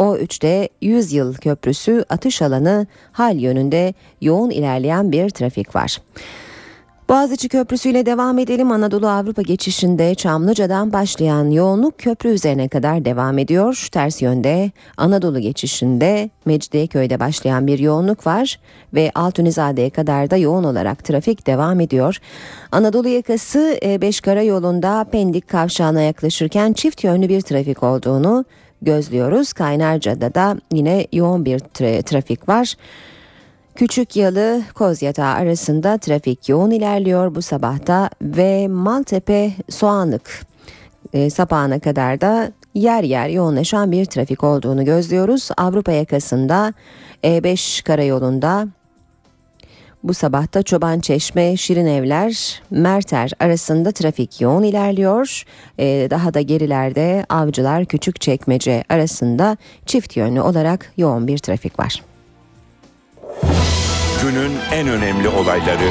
[0.00, 5.98] O3'te 100 yıl köprüsü atış alanı hal yönünde yoğun ilerleyen bir trafik var.
[7.08, 8.72] Boğaziçi Köprüsü ile devam edelim.
[8.72, 13.88] Anadolu Avrupa geçişinde Çamlıca'dan başlayan yoğunluk köprü üzerine kadar devam ediyor.
[13.92, 18.58] Ters yönde Anadolu geçişinde Mecidiyeköy'de başlayan bir yoğunluk var
[18.94, 22.16] ve Altunizade'ye kadar da yoğun olarak trafik devam ediyor.
[22.72, 28.44] Anadolu yakası 5 karayolunda Pendik kavşağına yaklaşırken çift yönlü bir trafik olduğunu
[28.82, 29.52] gözlüyoruz.
[29.52, 32.74] Kaynarca'da da yine yoğun bir tra- trafik var.
[33.74, 40.46] Küçük Yalı Kozyatağı arasında trafik yoğun ilerliyor bu sabahta ve Maltepe Soğanlık
[41.12, 45.48] e, sapağına kadar da yer yer yoğunlaşan bir trafik olduğunu gözlüyoruz.
[45.56, 46.74] Avrupa yakasında
[47.24, 48.68] E5 karayolunda
[50.04, 55.44] bu sabahta Çoban Çeşme, Şirin Evler, Merter arasında trafik yoğun ilerliyor.
[55.78, 62.02] Ee, daha da gerilerde Avcılar Küçük Çekmece arasında çift yönlü olarak yoğun bir trafik var.
[64.22, 65.90] Günün en önemli olayları.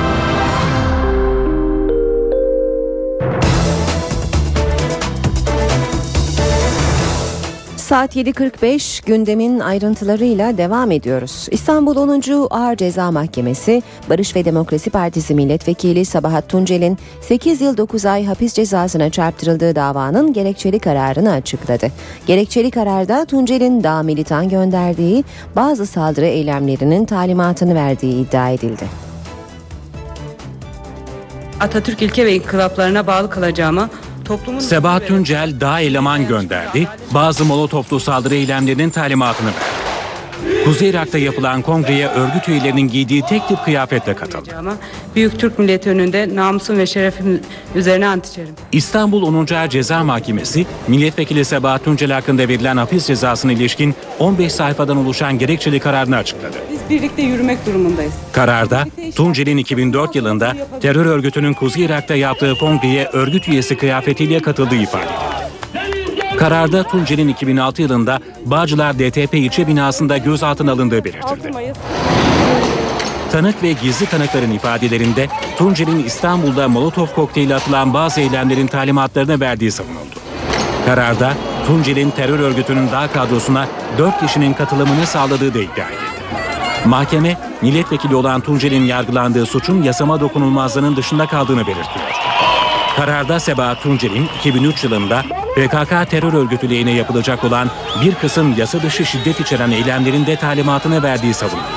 [7.91, 11.47] Saat 7.45 gündemin ayrıntılarıyla devam ediyoruz.
[11.51, 12.47] İstanbul 10.
[12.49, 18.53] Ağır Ceza Mahkemesi Barış ve Demokrasi Partisi Milletvekili Sabahat Tuncel'in 8 yıl 9 ay hapis
[18.53, 21.87] cezasına çarptırıldığı davanın gerekçeli kararını açıkladı.
[22.27, 25.23] Gerekçeli kararda Tuncel'in daha militan gönderdiği
[25.55, 28.85] bazı saldırı eylemlerinin talimatını verdiği iddia edildi.
[31.59, 33.89] Atatürk ilke ve inkılaplarına bağlı kalacağıma
[34.37, 34.59] toplumun...
[34.59, 39.90] Sebahat Tuncel daha eleman gönderdi, bazı molotoflu saldırı eylemlerinin talimatını verdi.
[40.65, 44.49] Kuzey Irak'ta yapılan kongreye örgüt üyelerinin giydiği tek tip kıyafetle katıldı.
[45.15, 47.41] Büyük Türk milleti önünde namusum ve şerefim
[47.75, 48.53] üzerine ant içerim.
[48.71, 49.53] İstanbul 10.
[49.53, 55.79] Ağır Ceza Mahkemesi, milletvekili Sebahat Tuncel hakkında verilen hapis cezasına ilişkin 15 sayfadan oluşan gerekçeli
[55.79, 56.57] kararını açıkladı.
[56.71, 58.13] Biz birlikte yürümek durumundayız.
[58.31, 58.85] Kararda
[59.15, 65.60] Tuncel'in 2004 yılında terör örgütünün Kuzey Irak'ta yaptığı kongreye örgüt üyesi kıyafetiyle katıldığı ifade edildi.
[66.41, 71.51] Kararda Tuncel'in 2006 yılında Bağcılar DTP ilçe binasında gözaltına alındığı belirtildi.
[73.31, 75.27] Tanık ve gizli tanıkların ifadelerinde
[75.57, 80.15] Tuncel'in İstanbul'da Molotov kokteyli atılan bazı eylemlerin talimatlarını verdiği savunuldu.
[80.85, 81.33] Kararda
[81.67, 83.67] Tuncel'in terör örgütünün dağ kadrosuna
[83.97, 86.11] 4 kişinin katılımını sağladığı da iddia edildi.
[86.85, 92.10] Mahkeme, milletvekili olan Tuncel'in yargılandığı suçun yasama dokunulmazlığının dışında kaldığını belirtiyor.
[92.95, 95.23] Kararda Sebahat Tuncel'in 2003 yılında
[95.55, 97.69] PKK terör örgütü lehine yapılacak olan
[98.01, 101.69] bir kısım yasa dışı şiddet içeren eylemlerin de talimatını verdiği savunuluyor.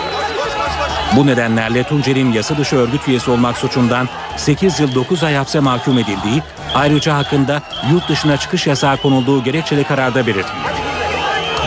[1.16, 5.98] Bu nedenlerle Tuncel'in yasa dışı örgüt üyesi olmak suçundan 8 yıl 9 ay hapse mahkum
[5.98, 6.42] edildiği,
[6.74, 7.62] ayrıca hakkında
[7.92, 10.74] yurt dışına çıkış yasağı konulduğu gerekçeli kararda belirtiliyor.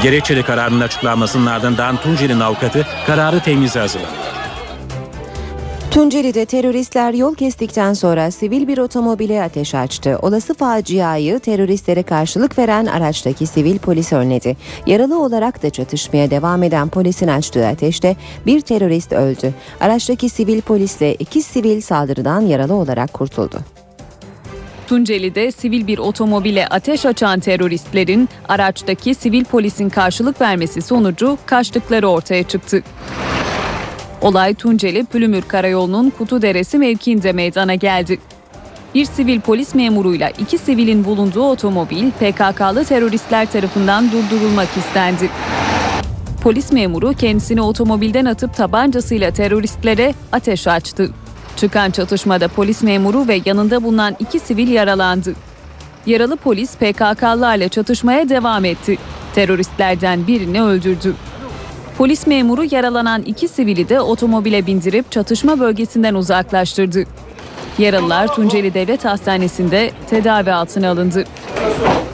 [0.03, 4.26] Gerekçeli kararın açıklanmasının ardından Tuncel'in avukatı kararı temize hazırladı.
[5.91, 10.19] Tunceli'de teröristler yol kestikten sonra sivil bir otomobile ateş açtı.
[10.21, 14.57] Olası faciayı teröristlere karşılık veren araçtaki sivil polis önledi.
[14.85, 18.15] Yaralı olarak da çatışmaya devam eden polisin açtığı ateşte
[18.45, 19.53] bir terörist öldü.
[19.79, 23.59] Araçtaki sivil polisle iki sivil saldırıdan yaralı olarak kurtuldu.
[24.87, 32.43] Tunceli'de sivil bir otomobile ateş açan teröristlerin araçtaki sivil polisin karşılık vermesi sonucu kaçtıkları ortaya
[32.43, 32.83] çıktı.
[34.21, 38.19] Olay Tunceli Pülümür Karayolu'nun Kutuderesi mevkiinde meydana geldi.
[38.95, 45.29] Bir sivil polis memuruyla iki sivilin bulunduğu otomobil PKK'lı teröristler tarafından durdurulmak istendi.
[46.43, 51.09] Polis memuru kendisini otomobilden atıp tabancasıyla teröristlere ateş açtı.
[51.57, 55.33] Çıkan çatışmada polis memuru ve yanında bulunan iki sivil yaralandı.
[56.05, 58.97] Yaralı polis PKK'larla çatışmaya devam etti.
[59.35, 61.13] Teröristlerden birini öldürdü.
[61.97, 67.03] Polis memuru yaralanan iki sivili de otomobile bindirip çatışma bölgesinden uzaklaştırdı.
[67.77, 71.23] Yaralılar Tunceli Devlet Hastanesi'nde tedavi altına alındı.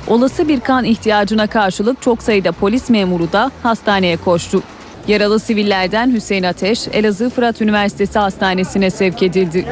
[0.07, 4.63] Olası bir kan ihtiyacına karşılık çok sayıda polis memuru da hastaneye koştu.
[5.07, 9.65] Yaralı sivillerden Hüseyin Ateş, Elazığ Fırat Üniversitesi Hastanesi'ne sevk edildi.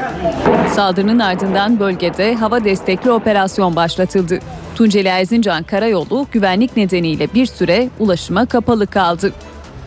[0.74, 4.38] Saldırının ardından bölgede hava destekli operasyon başlatıldı.
[4.74, 9.32] Tunceli Erzincan Karayolu güvenlik nedeniyle bir süre ulaşıma kapalı kaldı.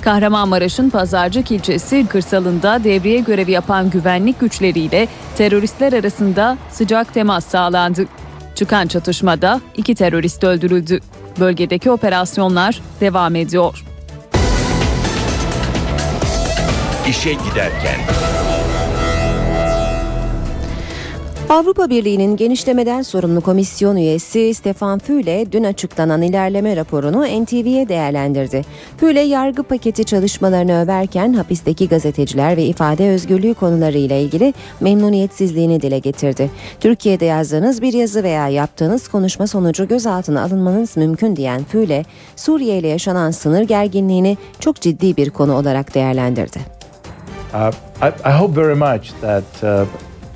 [0.06, 8.06] Kahramanmaraş'ın Pazarcık ilçesi kırsalında devriye görevi yapan güvenlik güçleriyle teröristler arasında sıcak temas sağlandı.
[8.56, 11.00] Çıkan çatışmada iki terörist öldürüldü.
[11.40, 13.86] Bölgedeki operasyonlar devam ediyor.
[17.10, 18.00] İşe giderken.
[21.50, 28.62] Avrupa Birliği'nin genişlemeden sorumlu komisyon üyesi Stefan Füle dün açıklanan ilerleme raporunu NTV'ye değerlendirdi.
[28.98, 36.52] Füle yargı paketi çalışmalarını överken hapisteki gazeteciler ve ifade özgürlüğü konularıyla ilgili memnuniyetsizliğini dile getirdi.
[36.80, 42.88] Türkiye'de yazdığınız bir yazı veya yaptığınız konuşma sonucu gözaltına alınmanız mümkün diyen Füle, Suriye ile
[42.88, 46.60] yaşanan sınır gerginliğini çok ciddi bir konu olarak değerlendirdi.
[47.54, 47.72] Uh,
[48.02, 49.86] I, I hope very much that uh,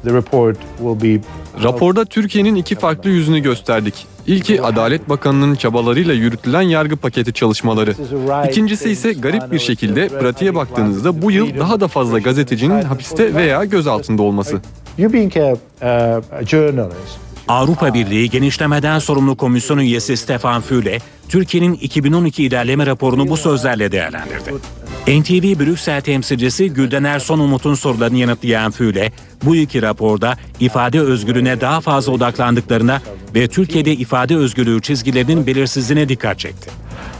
[0.03, 1.21] the report will be
[1.63, 4.05] Raporda Türkiye'nin iki farklı yüzünü gösterdik.
[4.27, 7.95] İlki Adalet Bakanı'nın çabalarıyla yürütülen yargı paketi çalışmaları.
[8.49, 13.65] İkincisi ise garip bir şekilde pratiğe baktığınızda bu yıl daha da fazla gazetecinin hapiste veya
[13.65, 14.61] gözaltında olması.
[14.97, 17.28] you being a, a journalist.
[17.49, 24.53] Avrupa Birliği genişlemeden sorumlu komisyon üyesi Stefan Füle, Türkiye'nin 2012 ilerleme raporunu bu sözlerle değerlendirdi.
[25.07, 29.11] NTV Brüksel temsilcisi Gülden Erson Umut'un sorularını yanıtlayan Füle,
[29.43, 33.01] bu iki raporda ifade özgürlüğüne daha fazla odaklandıklarına
[33.35, 36.69] ve Türkiye'de ifade özgürlüğü çizgilerinin belirsizliğine dikkat çekti.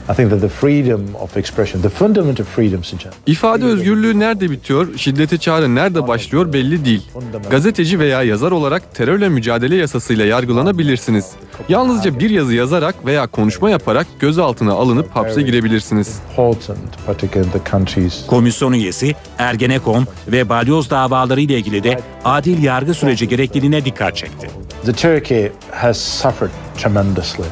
[0.10, 3.14] I think that the freedom of expression, the fundamental freedoms in China.
[3.26, 7.02] İfade özgürlüğü nerede bitiyor, şiddete çağrı nerede başlıyor belli değil.
[7.50, 11.32] Gazeteci veya yazar olarak terörle mücadele yasasıyla yargılanabilirsiniz.
[11.70, 16.20] Yalnızca bir yazı yazarak veya konuşma yaparak gözaltına alınıp hapse girebilirsiniz.
[16.32, 18.28] Important, particularly in the countries.
[18.28, 24.50] Komisyon üyesi Ergenekon ve balyoz davaları ile ilgili de adil yargı süreci gerekliliğine dikkat çekti.
[24.86, 27.46] The Turkey has suffered tremendously.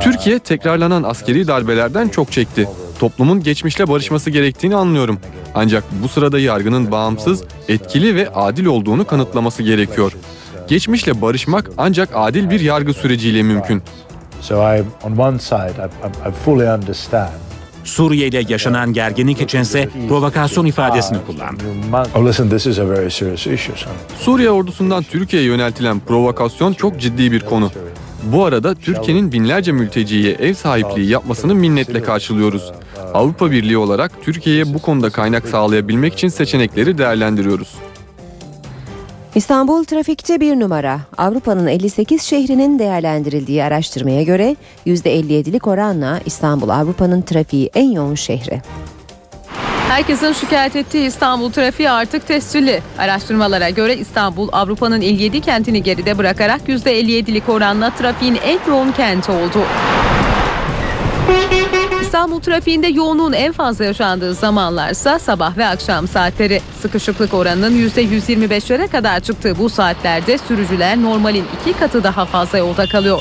[0.00, 2.68] Türkiye tekrarlanan askeri darbelerden çok çekti.
[2.98, 5.18] Toplumun geçmişle barışması gerektiğini anlıyorum.
[5.54, 10.12] Ancak bu sırada yargının bağımsız, etkili ve adil olduğunu kanıtlaması gerekiyor.
[10.68, 13.82] Geçmişle barışmak ancak adil bir yargı süreciyle mümkün.
[14.40, 17.28] So I, on one side, I, I, I fully understand.
[17.84, 21.62] Suriye ile yaşanan gerginlik içinse provokasyon ifadesini kullandı.
[21.92, 21.98] Oh.
[24.20, 27.70] Suriye ordusundan Türkiye'ye yöneltilen provokasyon çok ciddi bir konu.
[28.22, 32.72] Bu arada Türkiye'nin binlerce mülteciye ev sahipliği yapmasını minnetle karşılıyoruz.
[33.14, 37.74] Avrupa Birliği olarak Türkiye'ye bu konuda kaynak sağlayabilmek için seçenekleri değerlendiriyoruz.
[39.34, 41.00] İstanbul trafikte bir numara.
[41.18, 44.56] Avrupa'nın 58 şehrinin değerlendirildiği araştırmaya göre
[44.86, 48.62] %57'lik oranla İstanbul Avrupa'nın trafiği en yoğun şehri.
[49.88, 52.82] Herkesin şikayet ettiği İstanbul trafiği artık tescilli.
[52.98, 59.58] Araştırmalara göre İstanbul Avrupa'nın 57 kentini geride bırakarak %57'lik oranla trafiğin en yoğun kenti oldu.
[62.02, 66.60] İstanbul trafiğinde yoğunluğun en fazla yaşandığı zamanlarsa sabah ve akşam saatleri.
[66.82, 73.20] Sıkışıklık oranının %125'lere kadar çıktığı bu saatlerde sürücüler normalin iki katı daha fazla yolda kalıyor.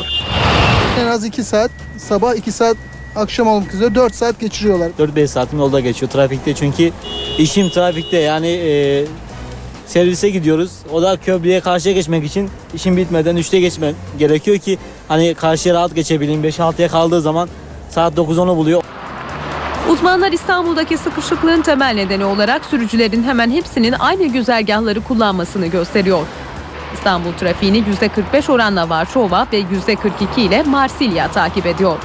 [0.99, 2.77] En az 2 saat, sabah 2 saat,
[3.17, 4.91] akşam olmak üzere 4 saat geçiriyorlar.
[4.99, 6.91] 4-5 saatim yolda geçiyor trafikte çünkü
[7.37, 9.05] işim trafikte yani e,
[9.85, 10.71] servise gidiyoruz.
[10.93, 15.95] O da köprüye karşıya geçmek için işim bitmeden 3'te geçmem gerekiyor ki hani karşıya rahat
[15.95, 16.43] geçebileyim.
[16.43, 17.49] 5-6'ya kaldığı zaman
[17.89, 18.83] saat 9-10'u buluyor.
[19.89, 26.25] Uzmanlar İstanbul'daki sıkışıklığın temel nedeni olarak sürücülerin hemen hepsinin aynı güzergahları kullanmasını gösteriyor.
[26.93, 27.83] İstanbul trafiğini
[28.33, 31.97] %45 oranla Varşova ve %42 ile Marsilya takip ediyor.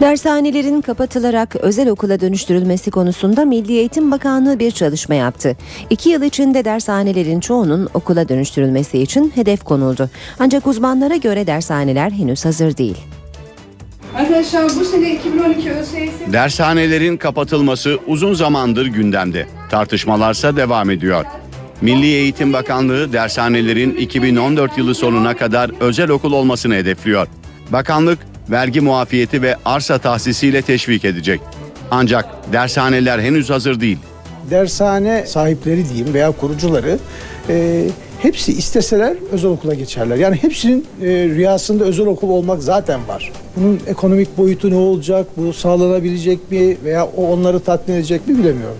[0.00, 5.56] Dershanelerin kapatılarak özel okula dönüştürülmesi konusunda Milli Eğitim Bakanlığı bir çalışma yaptı.
[5.90, 10.10] İki yıl içinde dershanelerin çoğunun okula dönüştürülmesi için hedef konuldu.
[10.38, 12.96] Ancak uzmanlara göre dershaneler henüz hazır değil.
[14.16, 15.94] Arkadaşlar bu sene 2012 ÖSS
[16.32, 19.46] Dershanelerin kapatılması uzun zamandır gündemde.
[19.70, 21.24] Tartışmalarsa devam ediyor.
[21.80, 27.26] Milli Eğitim Bakanlığı dershanelerin 2014 yılı sonuna kadar özel okul olmasını hedefliyor.
[27.72, 28.18] Bakanlık
[28.50, 31.40] vergi muafiyeti ve arsa tahsisiyle teşvik edecek.
[31.90, 33.98] Ancak dershaneler henüz hazır değil.
[34.50, 36.98] dershane sahipleri diyeyim veya kurucuları
[37.48, 37.86] e,
[38.22, 40.16] hepsi isteseler özel okula geçerler.
[40.16, 43.32] Yani hepsinin e, rüyasında özel okul olmak zaten var.
[43.56, 48.78] Bunun ekonomik boyutu ne olacak, bu sağlanabilecek mi veya o onları tatmin edecek mi bilemiyorum.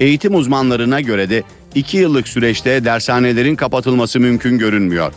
[0.00, 1.42] Eğitim uzmanlarına göre de
[1.74, 5.12] 2 yıllık süreçte dershanelerin kapatılması mümkün görünmüyor.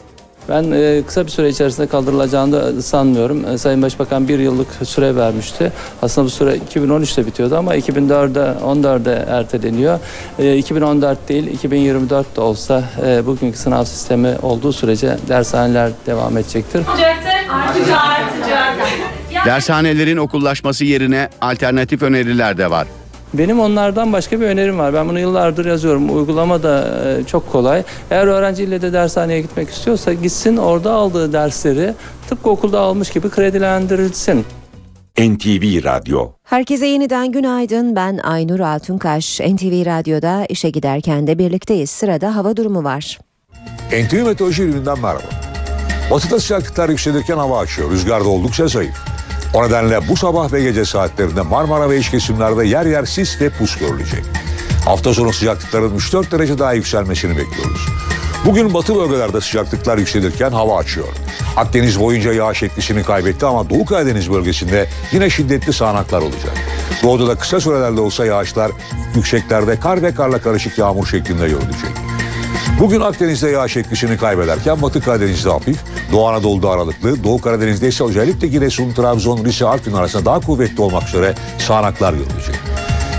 [0.50, 3.46] Ben e, kısa bir süre içerisinde kaldırılacağını da sanmıyorum.
[3.48, 5.72] E, Sayın Başbakan bir yıllık süre vermişti.
[6.02, 10.00] Aslında bu süre 2013'te bitiyordu ama 2004'e 14'e erteleniyor.
[10.40, 16.82] E, 2014 değil 2024 de olsa e, bugünkü sınav sistemi olduğu sürece dershaneler devam edecektir.
[16.88, 17.16] Artacak,
[17.50, 19.46] artacak.
[19.46, 22.88] Dershanelerin okullaşması yerine alternatif öneriler de var.
[23.34, 24.94] Benim onlardan başka bir önerim var.
[24.94, 26.18] Ben bunu yıllardır yazıyorum.
[26.18, 27.84] Uygulama da e, çok kolay.
[28.12, 31.94] Eğer öğrenci ille de dershaneye gitmek istiyorsa gitsin orada aldığı dersleri
[32.30, 34.46] tıpkı okulda almış gibi kredilendirilsin.
[35.20, 37.96] NTV Radyo Herkese yeniden günaydın.
[37.96, 39.40] Ben Aynur Altunkaş.
[39.40, 41.90] NTV Radyo'da işe giderken de birlikteyiz.
[41.90, 43.20] Sırada hava durumu var.
[43.88, 45.24] NTV Meteoroloji Ürünü'nden merhaba.
[46.12, 47.92] Batıda sıcaklıklar yükselirken hava açıyor.
[47.92, 49.13] Rüzgar da oldukça zayıf.
[49.54, 53.50] O nedenle bu sabah ve gece saatlerinde Marmara ve iç kesimlerde yer yer sis ve
[53.50, 54.24] pus görülecek.
[54.86, 57.88] Hafta sonu sıcaklıkların 3-4 derece daha yükselmesini bekliyoruz.
[58.46, 61.08] Bugün batı bölgelerde sıcaklıklar yükselirken hava açıyor.
[61.58, 66.54] Akdeniz boyunca yağış etkisini kaybetti ama Doğu Karadeniz bölgesinde yine şiddetli sağanaklar olacak.
[67.04, 68.72] Doğuda da kısa sürelerde olsa yağışlar
[69.16, 71.92] yükseklerde kar ve karla karışık yağmur şeklinde görülecek.
[72.80, 75.78] Bugün Akdeniz'de yağış etkisini kaybederken Batı Karadeniz'de hafif,
[76.12, 81.08] Doğu Anadolu'da aralıklı, Doğu Karadeniz'de ise özellikle Giresun, Trabzon, Rize, Artvin arasında daha kuvvetli olmak
[81.08, 82.56] üzere sağanaklar görülecek.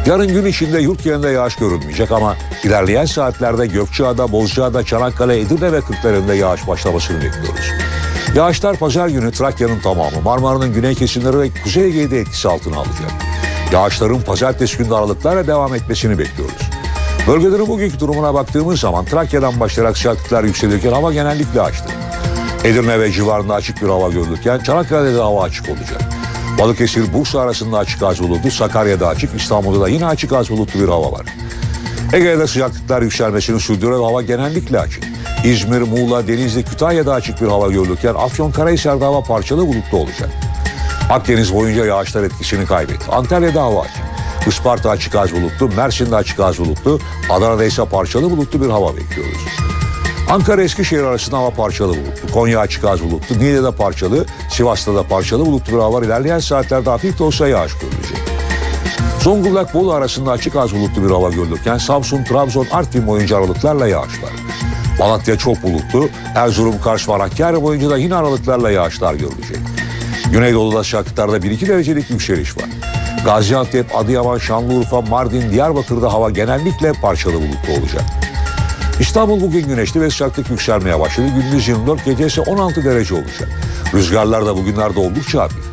[0.06, 5.80] Yarın gün içinde yurt genelinde yağış görülmeyecek ama ilerleyen saatlerde Gökçeada, Bozcaada, Çanakkale, Edirne ve
[5.80, 7.70] Kırklareli'nde yağış başlamasını bekliyoruz.
[8.34, 13.12] Yağışlar pazar günü Trakya'nın tamamı, Marmara'nın güney kesimleri ve Kuzey Ege'de etkisi altına alacak.
[13.72, 16.63] Yağışların pazartesi günü aralıklarla devam etmesini bekliyoruz.
[17.26, 21.88] Bölgelerin bugünkü durumuna baktığımız zaman Trakya'dan başlayarak sıcaklıklar yükselirken hava genellikle açtı.
[22.64, 26.00] Edirne ve civarında açık bir hava görülürken Çanakkale'de de hava açık olacak.
[26.58, 30.88] Balıkesir Bursa arasında açık az bulutlu, Sakarya'da açık, İstanbul'da da yine açık az bulutlu bir
[30.88, 31.26] hava var.
[32.12, 35.04] Ege'de sıcaklıklar yükselmesini sürdürüyor hava genellikle açık.
[35.44, 40.30] İzmir, Muğla, Denizli, Kütahya'da açık bir hava görülürken Afyonkarahisar'da hava parçalı bulutlu olacak.
[41.10, 43.10] Akdeniz boyunca yağışlar etkisini kaybetti.
[43.10, 44.13] Antalya'da hava açık.
[44.46, 49.38] Isparta açık az bulutlu, Mersin'de açık az bulutlu, Adana'da ise parçalı bulutlu bir hava bekliyoruz.
[50.30, 52.32] Ankara Eskişehir arasında hava parçalı bulutlu.
[52.32, 53.38] Konya açık az bulutlu.
[53.38, 56.04] Niğde'de parçalı, Sivas'ta da parçalı bulutlu bir hava.
[56.04, 58.18] İlerleyen saatlerde hafif de olsa yağış görülecek.
[59.20, 64.22] Zonguldak Bolu arasında açık az bulutlu bir hava görülürken Samsun, Trabzon, Artvin boyunca aralıklarla yağış
[64.22, 64.32] var.
[64.98, 66.08] Malatya çok bulutlu.
[66.34, 69.58] Erzurum, Kars ve Hakkari boyunca da yine aralıklarla yağışlar görülecek.
[70.32, 72.64] Güneydoğu'da sıcaklıklarda 1-2 derecelik yükseliş var.
[73.24, 78.04] Gaziantep, Adıyaman, Şanlıurfa, Mardin, Diyarbakır'da hava genellikle parçalı bulutlu olacak.
[79.00, 81.26] İstanbul bugün güneşli ve sıcaklık yükselmeye başladı.
[81.34, 83.48] Gündüz 24, gece ise 16 derece olacak.
[83.94, 85.64] Rüzgarlar da bugünlerde oldukça hafif.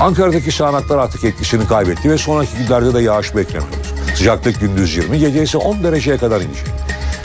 [0.00, 3.94] Ankara'daki sağanaklar artık etkisini kaybetti ve sonraki günlerde de yağış beklemiyoruz.
[4.14, 6.66] Sıcaklık gündüz 20, gece ise 10 dereceye kadar inecek.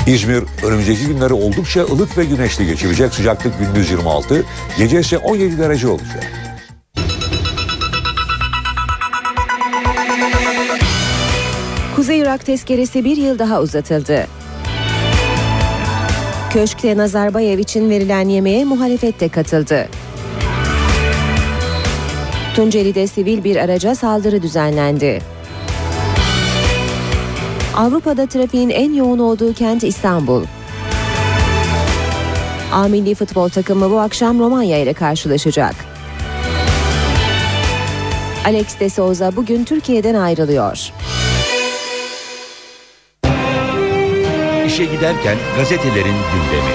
[0.08, 3.14] İzmir önümüzdeki günleri oldukça ılık ve güneşli geçirecek.
[3.14, 4.44] Sıcaklık gündüz 26,
[4.78, 6.43] gece ise 17 derece olacak.
[12.04, 14.28] Kuzey Irak tezkeresi bir yıl daha uzatıldı.
[16.50, 19.90] Köşkte Nazarbayev için verilen yemeğe muhalefet de katıldı.
[22.56, 25.22] Tunceli'de sivil bir araca saldırı düzenlendi.
[27.76, 30.44] Avrupa'da trafiğin en yoğun olduğu kent İstanbul.
[32.72, 35.76] A milli futbol takımı bu akşam Romanya ile karşılaşacak.
[38.46, 40.92] Alex de Souza bugün Türkiye'den ayrılıyor.
[44.74, 46.74] İşe giderken gazetelerin gündemi.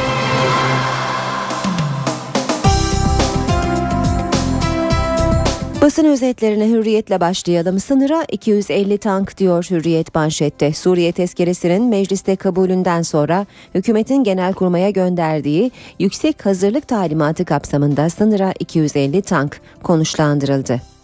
[5.83, 7.81] Basın özetlerine hürriyetle başlayalım.
[7.81, 10.73] Sınıra 250 tank diyor Hürriyet manşette.
[10.73, 19.61] Suriye tezkeresinin mecliste kabulünden sonra hükümetin genelkurmaya gönderdiği yüksek hazırlık talimatı kapsamında sınıra 250 tank
[19.83, 20.98] konuşlandırıldı.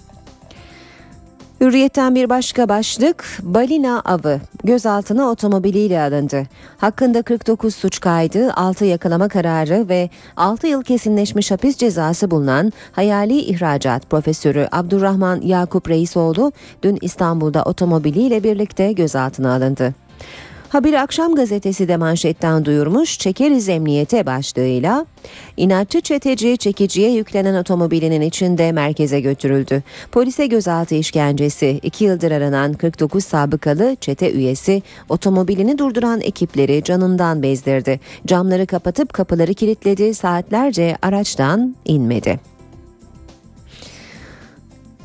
[1.64, 6.42] Hürriyetten bir başka başlık balina avı gözaltına otomobiliyle alındı.
[6.78, 13.38] Hakkında 49 suç kaydı, 6 yakalama kararı ve 6 yıl kesinleşmiş hapis cezası bulunan hayali
[13.38, 16.52] ihracat profesörü Abdurrahman Yakup Reisoğlu
[16.82, 19.94] dün İstanbul'da otomobiliyle birlikte gözaltına alındı.
[20.74, 25.06] Haberi Akşam gazetesi de manşetten duyurmuş çekeriz emniyete başlığıyla
[25.56, 29.82] inatçı çeteci çekiciye yüklenen otomobilinin içinde merkeze götürüldü.
[30.12, 38.00] Polise gözaltı işkencesi 2 yıldır aranan 49 sabıkalı çete üyesi otomobilini durduran ekipleri canından bezdirdi.
[38.26, 42.40] Camları kapatıp kapıları kilitledi saatlerce araçtan inmedi.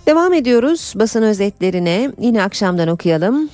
[0.08, 3.50] Devam ediyoruz basın özetlerine yine akşamdan okuyalım.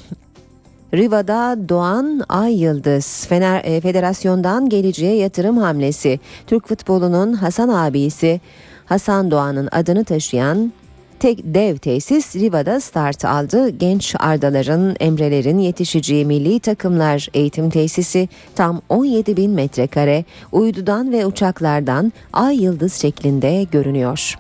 [0.96, 6.20] Riva'da doğan Ay Yıldız Fener, e, Federasyon'dan geleceğe yatırım hamlesi.
[6.48, 8.42] Türk futbolunun Hasan abisi
[8.86, 10.74] Hasan Doğan'ın adını taşıyan
[11.20, 13.70] tek dev tesis Riva'da start aldı.
[13.70, 22.14] Genç Ardaların, Emre'lerin yetişeceği milli takımlar eğitim tesisi tam 17 bin metrekare uydudan ve uçaklardan
[22.34, 24.36] Ay Yıldız şeklinde görünüyor.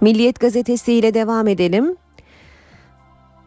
[0.00, 1.96] Milliyet gazetesi ile devam edelim.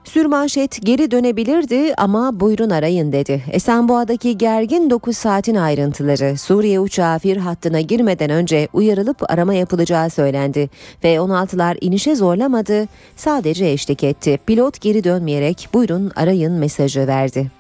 [0.10, 3.44] Sürmanşet geri dönebilirdi ama buyurun arayın dedi.
[3.52, 10.70] Esenboğa'daki gergin 9 saatin ayrıntıları Suriye uçağı Fir hattına girmeden önce uyarılıp arama yapılacağı söylendi.
[11.04, 14.40] Ve 16'lar inişe zorlamadı sadece eşlik etti.
[14.46, 17.59] Pilot geri dönmeyerek buyurun arayın mesajı verdi.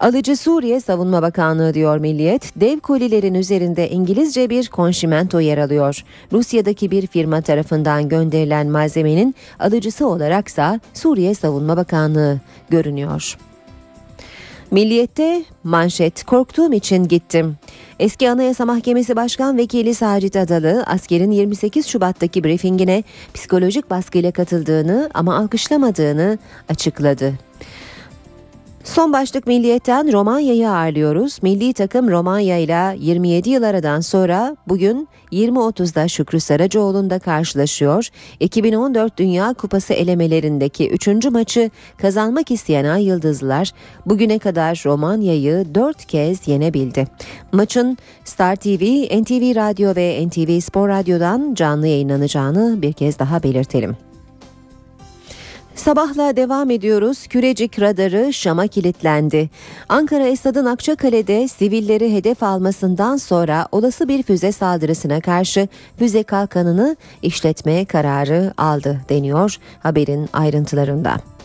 [0.00, 6.04] Alıcı Suriye Savunma Bakanlığı diyor Milliyet, dev kolilerin üzerinde İngilizce bir konşimento yer alıyor.
[6.32, 12.40] Rusya'daki bir firma tarafından gönderilen malzemenin alıcısı olaraksa Suriye Savunma Bakanlığı
[12.70, 13.36] görünüyor.
[14.70, 17.56] Milliyette manşet korktuğum için gittim.
[17.98, 25.36] Eski Anayasa Mahkemesi Başkan Vekili Sacit Adalı askerin 28 Şubat'taki briefingine psikolojik baskıyla katıldığını ama
[25.36, 26.38] alkışlamadığını
[26.68, 27.45] açıkladı.
[28.86, 31.38] Son başlık Milliyet'ten Romanya'yı ağırlıyoruz.
[31.42, 38.08] Milli takım Romanya ile 27 yıl aradan sonra bugün 20.30'da Şükrü Saracoğlu'nda karşılaşıyor.
[38.40, 41.08] 2014 Dünya Kupası elemelerindeki 3.
[41.30, 43.72] maçı kazanmak isteyen Ay Yıldızlılar
[44.06, 47.06] bugüne kadar Romanya'yı 4 kez yenebildi.
[47.52, 48.82] Maçın Star TV,
[49.22, 53.96] NTV Radyo ve NTV Spor Radyo'dan canlı yayınlanacağını bir kez daha belirtelim.
[55.76, 57.26] Sabahla devam ediyoruz.
[57.26, 59.50] Kürecik radarı Şam'a kilitlendi.
[59.88, 65.68] Ankara Esad'ın Akçakale'de sivilleri hedef almasından sonra olası bir füze saldırısına karşı
[65.98, 71.35] füze kalkanını işletme kararı aldı deniyor haberin ayrıntılarında.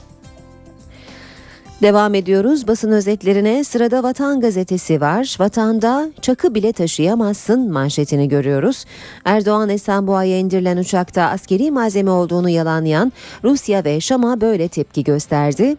[1.82, 5.36] Devam ediyoruz basın özetlerine sırada Vatan gazetesi var.
[5.40, 8.86] Vatanda çakı bile taşıyamazsın manşetini görüyoruz.
[9.26, 13.12] Erdoğan Esenboğa'ya indirilen uçakta askeri malzeme olduğunu yalanlayan
[13.44, 15.78] Rusya ve Şam'a böyle tepki gösterdi.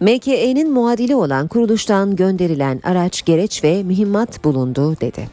[0.00, 5.28] MKE'nin muadili olan kuruluştan gönderilen araç, gereç ve mühimmat bulundu dedi.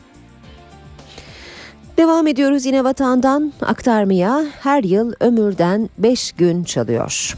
[1.97, 7.35] Devam ediyoruz yine vatandan aktarmaya her yıl ömürden 5 gün çalıyor.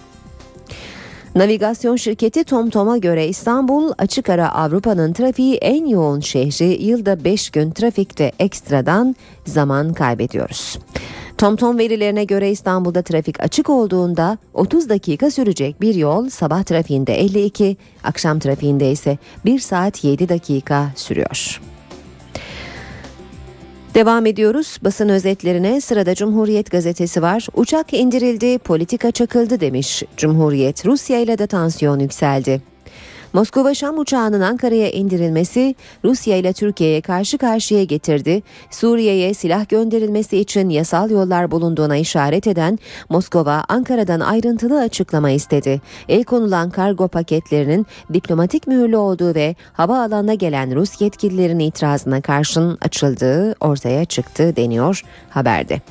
[1.36, 7.72] Navigasyon şirketi TomTom'a göre İstanbul açık ara Avrupa'nın trafiği en yoğun şehri yılda 5 gün
[7.72, 9.16] trafikte ekstradan
[9.46, 10.80] zaman kaybediyoruz.
[11.38, 17.78] TomTom verilerine göre İstanbul'da trafik açık olduğunda 30 dakika sürecek bir yol sabah trafiğinde 52,
[18.04, 21.62] akşam trafiğinde ise 1 saat 7 dakika sürüyor.
[23.94, 27.48] Devam ediyoruz basın özetlerine sırada Cumhuriyet gazetesi var.
[27.54, 30.86] Uçak indirildi, politika çakıldı demiş Cumhuriyet.
[30.86, 32.73] Rusya ile de tansiyon yükseldi.
[33.34, 35.76] Moskova Şam uçağının Ankara'ya indirilmesi
[36.06, 38.42] Rusya ile Türkiye'ye karşı karşıya getirdi.
[38.72, 42.80] Suriye'ye silah gönderilmesi için yasal yollar bulunduğuna işaret eden
[43.10, 45.82] Moskova Ankara'dan ayrıntılı açıklama istedi.
[46.10, 53.56] El konulan kargo paketlerinin diplomatik mühürlü olduğu ve havaalanına gelen Rus yetkililerin itirazına karşın açıldığı
[53.60, 55.82] ortaya çıktı deniyor haberde.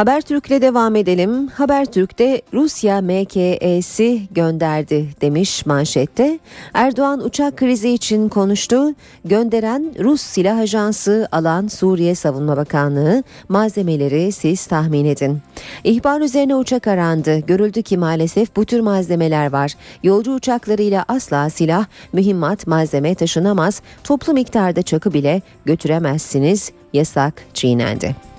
[0.00, 1.48] Habertürk'le devam edelim.
[1.48, 6.38] Habertürk'te Rusya MKE'si gönderdi demiş manşette.
[6.74, 8.94] Erdoğan uçak krizi için konuştu.
[9.24, 15.38] Gönderen Rus silah ajansı alan Suriye Savunma Bakanlığı malzemeleri siz tahmin edin.
[15.84, 17.38] İhbar üzerine uçak arandı.
[17.38, 19.74] Görüldü ki maalesef bu tür malzemeler var.
[20.02, 23.82] Yolcu uçaklarıyla asla silah, mühimmat, malzeme taşınamaz.
[24.04, 26.72] Toplu miktarda çakı bile götüremezsiniz.
[26.92, 28.29] Yasak çiğnendi.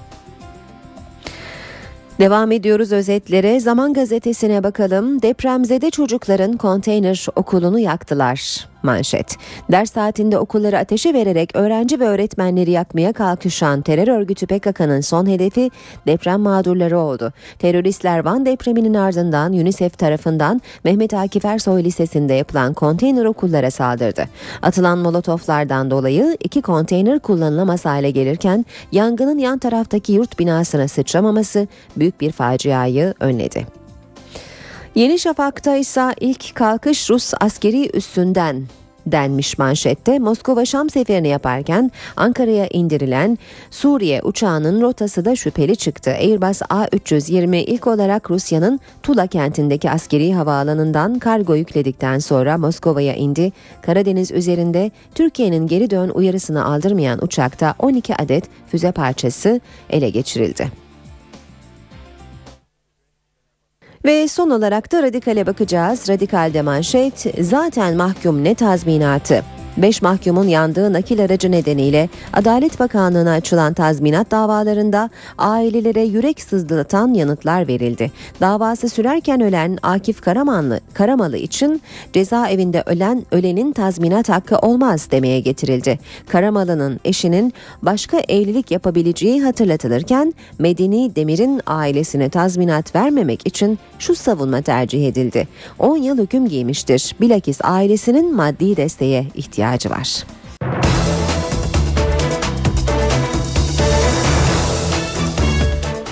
[2.22, 3.59] Devam ediyoruz özetlere.
[3.59, 5.22] Zaman gazetesine bakalım.
[5.22, 9.38] Depremzede çocukların konteyner okulunu yaktılar manşet.
[9.72, 15.72] Ders saatinde okulları ateşe vererek öğrenci ve öğretmenleri yakmaya kalkışan terör örgütü PKK'nın son hedefi
[16.08, 17.34] deprem mağdurları oldu.
[17.60, 24.26] Teröristler Van depreminin ardından UNICEF tarafından Mehmet Akif Ersoy Lisesi'nde yapılan konteyner okullara saldırdı.
[24.62, 31.68] Atılan molotoflardan dolayı iki konteyner kullanılamaz hale gelirken yangının yan taraftaki yurt binasına sıçramaması
[31.98, 33.81] büyük bir faciayı önledi.
[34.96, 38.64] Yeni Şafak'ta ise ilk kalkış Rus askeri üssünden
[39.06, 40.20] denmiş manşette.
[40.20, 43.38] Moskova Şam seferini yaparken Ankara'ya indirilen
[43.70, 46.12] Suriye uçağının rotası da şüpheli çıktı.
[46.12, 53.52] Airbus A320 ilk olarak Rusya'nın Tula kentindeki askeri havaalanından kargo yükledikten sonra Moskova'ya indi.
[53.82, 60.91] Karadeniz üzerinde Türkiye'nin geri dön uyarısını aldırmayan uçakta 12 adet füze parçası ele geçirildi.
[64.06, 66.10] Ve son olarak da radikale bakacağız.
[66.10, 69.43] Radikalde manşet zaten mahkum ne tazminatı.
[69.78, 77.67] 5 mahkumun yandığı nakil aracı nedeniyle Adalet Bakanlığı'na açılan tazminat davalarında ailelere yürek sızdıratan yanıtlar
[77.67, 78.11] verildi.
[78.41, 81.82] Davası sürerken ölen Akif Karamanlı, Karamalı için
[82.13, 85.99] cezaevinde ölen ölenin tazminat hakkı olmaz demeye getirildi.
[86.30, 95.07] Karamalı'nın eşinin başka evlilik yapabileceği hatırlatılırken Medeni Demir'in ailesine tazminat vermemek için şu savunma tercih
[95.07, 95.47] edildi.
[95.80, 97.15] 10 yıl hüküm giymiştir.
[97.22, 100.26] Bilakis ailesinin maddi desteğe ihtiyacı ihtiyacı var.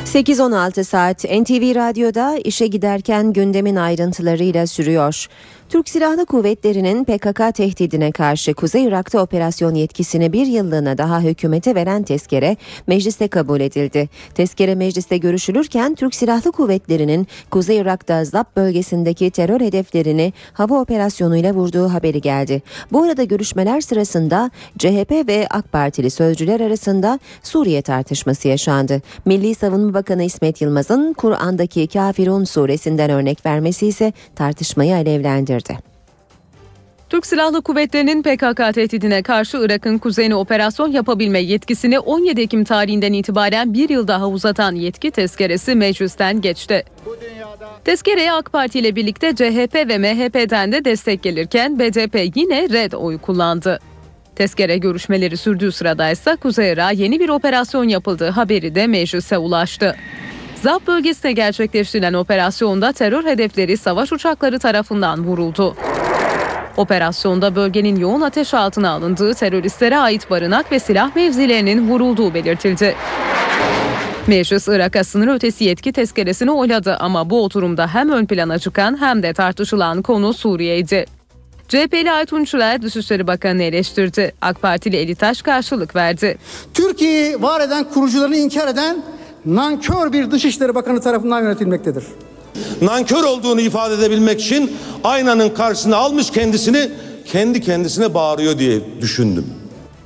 [0.05, 5.27] ...8-16 saat NTV Radyo'da işe giderken gündemin ayrıntılarıyla sürüyor.
[5.69, 12.03] Türk Silahlı Kuvvetleri'nin PKK tehdidine karşı Kuzey Irak'ta operasyon yetkisini bir yıllığına daha hükümete veren
[12.03, 12.57] tezkere
[12.87, 14.09] mecliste kabul edildi.
[14.33, 21.93] Tezkere mecliste görüşülürken Türk Silahlı Kuvvetleri'nin Kuzey Irak'ta ZAP bölgesindeki terör hedeflerini hava operasyonuyla vurduğu
[21.93, 22.61] haberi geldi.
[22.91, 29.01] Bu arada görüşmeler sırasında CHP ve AK Partili sözcüler arasında Suriye tartışması yaşandı.
[29.25, 35.79] Milli Savunma Bakanı İsmet Yılmaz'ın Kur'an'daki Kafirun suresinden örnek vermesi ise tartışmayı alevlendirdi bildirdi.
[37.09, 43.73] Türk Silahlı Kuvvetleri'nin PKK tehdidine karşı Irak'ın kuzeyine operasyon yapabilme yetkisini 17 Ekim tarihinden itibaren
[43.73, 46.83] bir yıl daha uzatan yetki tezkeresi meclisten geçti.
[47.85, 53.17] Tezkereye AK Parti ile birlikte CHP ve MHP'den de destek gelirken BDP yine red oy
[53.17, 53.79] kullandı.
[54.35, 59.95] Tezkere görüşmeleri sürdüğü sırada ise Kuzey Irak'a yeni bir operasyon yapıldığı haberi de meclise ulaştı.
[60.63, 65.75] ZAP bölgesine gerçekleştirilen operasyonda terör hedefleri savaş uçakları tarafından vuruldu.
[66.77, 72.95] Operasyonda bölgenin yoğun ateş altına alındığı teröristlere ait barınak ve silah mevzilerinin vurulduğu belirtildi.
[74.27, 79.23] Meclis Irak'a sınır ötesi yetki tezkeresini oyladı ama bu oturumda hem ön plana çıkan hem
[79.23, 81.05] de tartışılan konu Suriye'ydi.
[81.67, 84.31] CHP'li Aytun Çürer Dışişleri Bakanı'nı eleştirdi.
[84.41, 86.37] AK Partili Eli Taş karşılık verdi.
[86.73, 89.03] Türkiye'yi var eden kurucularını inkar eden
[89.55, 92.03] nankör bir Dışişleri Bakanı tarafından yönetilmektedir.
[92.81, 96.89] Nankör olduğunu ifade edebilmek için aynanın karşısına almış kendisini
[97.25, 99.45] kendi kendisine bağırıyor diye düşündüm.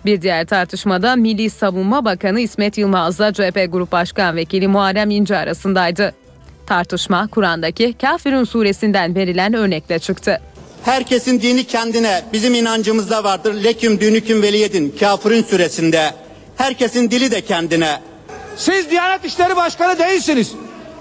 [0.05, 6.13] Bir diğer tartışmada Milli Savunma Bakanı İsmet Yılmaz'la CHP Grup Başkan Vekili Muharrem İnce arasındaydı.
[6.65, 10.41] Tartışma Kur'an'daki Kafirun suresinden verilen örnekle çıktı.
[10.83, 13.63] Herkesin dini kendine bizim inancımızda vardır.
[13.63, 16.11] Leküm dünüküm veliyedin kafirin süresinde.
[16.55, 17.99] Herkesin dili de kendine.
[18.57, 20.51] Siz Diyanet İşleri Başkanı değilsiniz.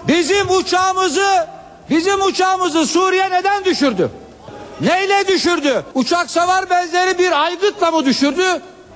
[0.09, 1.47] Bizim uçağımızı
[1.91, 4.11] bizim uçağımızı Suriye neden düşürdü?
[4.81, 5.85] Neyle düşürdü?
[5.95, 8.43] Uçak savar benzeri bir aygıtla mı düşürdü?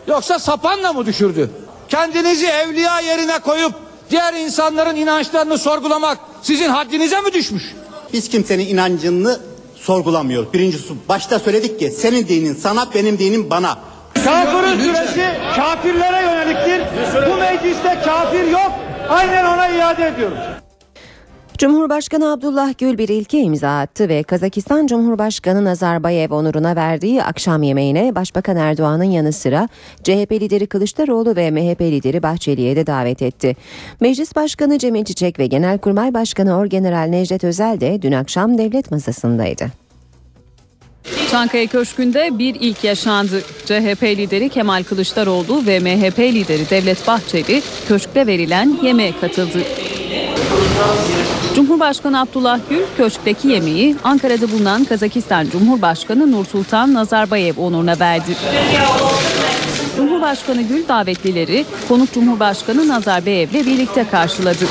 [0.09, 1.51] Yoksa sapanla mı düşürdü?
[1.89, 3.73] Kendinizi evliya yerine koyup
[4.11, 7.75] diğer insanların inançlarını sorgulamak sizin haddinize mi düşmüş?
[8.13, 9.41] Biz kimsenin inancını
[9.77, 10.53] sorgulamıyoruz.
[10.53, 13.79] Birincisi başta söyledik ki senin dinin sana benim dinim bana.
[14.25, 16.83] Kafirin süresi kafirlere yöneliktir.
[17.31, 18.73] Bu mecliste kafir yok.
[19.09, 20.39] Aynen ona iade ediyoruz.
[21.59, 28.15] Cumhurbaşkanı Abdullah Gül bir ilke imza attı ve Kazakistan Cumhurbaşkanı Nazarbayev onuruna verdiği akşam yemeğine
[28.15, 29.69] Başbakan Erdoğan'ın yanı sıra
[30.03, 33.57] CHP lideri Kılıçdaroğlu ve MHP lideri Bahçeli'ye de davet etti.
[34.01, 39.86] Meclis Başkanı Cemil Çiçek ve Genelkurmay Başkanı Orgeneral Necdet Özel de dün akşam devlet masasındaydı.
[41.31, 43.43] Çankaya Köşkü'nde bir ilk yaşandı.
[43.67, 49.59] CHP lideri Kemal Kılıçdaroğlu ve MHP lideri Devlet Bahçeli köşkte verilen yemeğe katıldı.
[51.55, 58.37] Cumhurbaşkanı Abdullah Gül köşkteki yemeği Ankara'da bulunan Kazakistan Cumhurbaşkanı Nursultan Nazarbayev onuruna verdi.
[59.97, 64.67] Cumhurbaşkanı Gül davetlileri konuk Cumhurbaşkanı Nazarbayev'le birlikte karşıladı.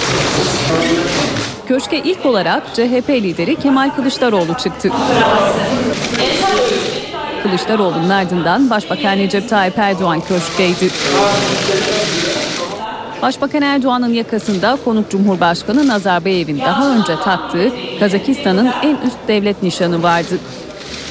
[1.67, 4.89] Köşke ilk olarak CHP lideri Kemal Kılıçdaroğlu çıktı.
[7.43, 10.89] Kılıçdaroğlu'nun ardından Başbakan Recep Tayyip Erdoğan köşkteydi.
[13.21, 20.37] Başbakan Erdoğan'ın yakasında konuk Cumhurbaşkanı Nazarbayev'in daha önce taktığı Kazakistan'ın en üst devlet nişanı vardı.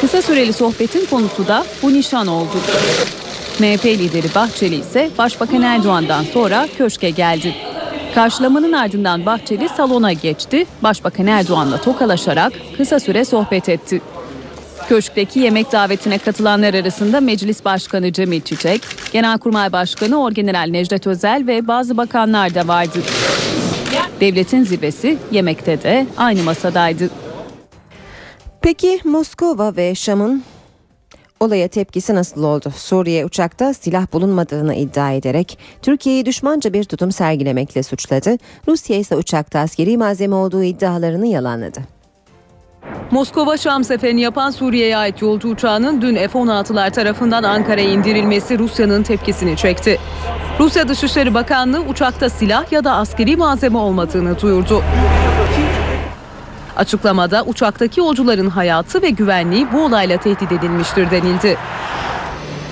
[0.00, 2.56] Kısa süreli sohbetin konusu da bu nişan oldu.
[3.58, 7.54] MHP lideri Bahçeli ise Başbakan Erdoğan'dan sonra köşke geldi.
[8.14, 10.66] Karşılamanın ardından Bahçeli salona geçti.
[10.82, 14.00] Başbakan Erdoğan'la tokalaşarak kısa süre sohbet etti.
[14.88, 21.68] Köşkteki yemek davetine katılanlar arasında Meclis Başkanı Cemil Çiçek, Genelkurmay Başkanı Orgeneral Necdet Özel ve
[21.68, 22.98] bazı bakanlar da vardı.
[24.20, 27.10] Devletin zirvesi yemekte de aynı masadaydı.
[28.60, 30.44] Peki Moskova ve Şam'ın
[31.40, 32.72] olaya tepkisi nasıl oldu?
[32.76, 38.36] Suriye uçakta silah bulunmadığını iddia ederek Türkiye'yi düşmanca bir tutum sergilemekle suçladı.
[38.68, 41.80] Rusya ise uçakta askeri malzeme olduğu iddialarını yalanladı.
[43.10, 49.56] Moskova Şam seferini yapan Suriye'ye ait yolcu uçağının dün F-16'lar tarafından Ankara'ya indirilmesi Rusya'nın tepkisini
[49.56, 49.98] çekti.
[50.60, 54.82] Rusya Dışişleri Bakanlığı uçakta silah ya da askeri malzeme olmadığını duyurdu.
[56.76, 61.56] Açıklamada uçaktaki yolcuların hayatı ve güvenliği bu olayla tehdit edilmiştir denildi.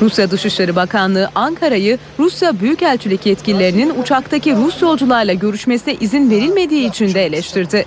[0.03, 7.26] Rusya Dışişleri Bakanlığı Ankara'yı Rusya Büyükelçilik yetkililerinin uçaktaki Rus yolcularla görüşmesine izin verilmediği için de
[7.26, 7.86] eleştirdi.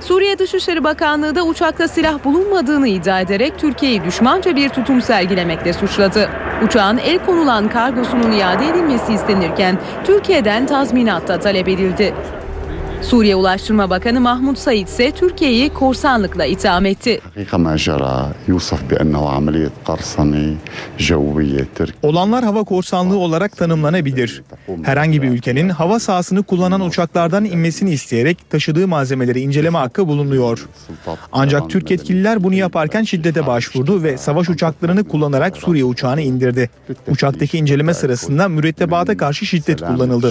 [0.00, 6.30] Suriye Dışişleri Bakanlığı da uçakta silah bulunmadığını iddia ederek Türkiye'yi düşmanca bir tutum sergilemekle suçladı.
[6.64, 12.14] Uçağın el konulan kargosunun iade edilmesi istenirken Türkiye'den tazminat da talep edildi.
[13.02, 17.20] Suriye Ulaştırma Bakanı Mahmut Said ise Türkiye'yi korsanlıkla itham etti.
[22.02, 24.42] Olanlar hava korsanlığı olarak tanımlanabilir.
[24.82, 30.68] Herhangi bir ülkenin hava sahasını kullanan uçaklardan inmesini isteyerek taşıdığı malzemeleri inceleme hakkı bulunuyor.
[31.32, 36.70] Ancak Türk yetkililer bunu yaparken şiddete başvurdu ve savaş uçaklarını kullanarak Suriye uçağını indirdi.
[37.08, 40.30] Uçaktaki inceleme sırasında mürettebata karşı şiddet kullanıldı.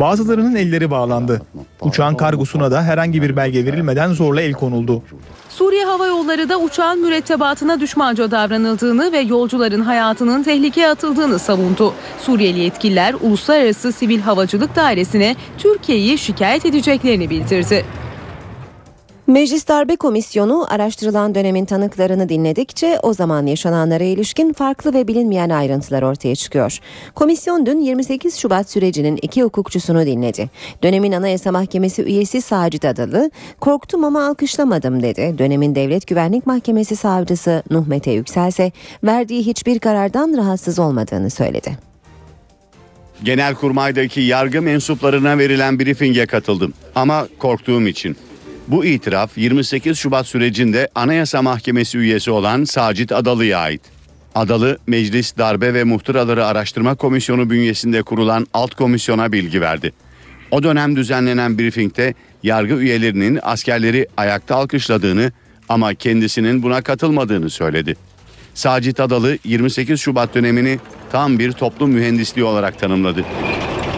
[0.00, 1.42] Bazılarının elleri bağlandı.
[1.80, 5.02] Uçağın kargosuna da herhangi bir belge verilmeden zorla el konuldu.
[5.48, 11.94] Suriye Hava Yolları da uçağın mürettebatına düşmanca davranıldığını ve yolcuların hayatının tehlikeye atıldığını savundu.
[12.22, 17.84] Suriyeli yetkililer Uluslararası Sivil Havacılık Dairesi'ne Türkiye'yi şikayet edeceklerini bildirdi.
[19.28, 26.02] Meclis Darbe Komisyonu araştırılan dönemin tanıklarını dinledikçe o zaman yaşananlara ilişkin farklı ve bilinmeyen ayrıntılar
[26.02, 26.78] ortaya çıkıyor.
[27.14, 30.50] Komisyon dün 28 Şubat sürecinin iki hukukçusunu dinledi.
[30.82, 35.34] Dönemin Anayasa Mahkemesi üyesi Sacit Adalı, korktum ama alkışlamadım dedi.
[35.38, 38.72] Dönemin Devlet Güvenlik Mahkemesi savcısı Nuh Mete Yüksel'se
[39.04, 41.78] verdiği hiçbir karardan rahatsız olmadığını söyledi.
[43.22, 48.16] Genelkurmay'daki yargı mensuplarına verilen briefinge katıldım ama korktuğum için.
[48.68, 53.80] Bu itiraf 28 Şubat sürecinde Anayasa Mahkemesi üyesi olan Sacit Adalı'ya ait.
[54.34, 59.92] Adalı, Meclis Darbe ve Muhtıraları Araştırma Komisyonu bünyesinde kurulan alt komisyona bilgi verdi.
[60.50, 65.32] O dönem düzenlenen briefingde yargı üyelerinin askerleri ayakta alkışladığını
[65.68, 67.96] ama kendisinin buna katılmadığını söyledi.
[68.54, 70.78] Sacit Adalı 28 Şubat dönemini
[71.12, 73.24] tam bir toplum mühendisliği olarak tanımladı.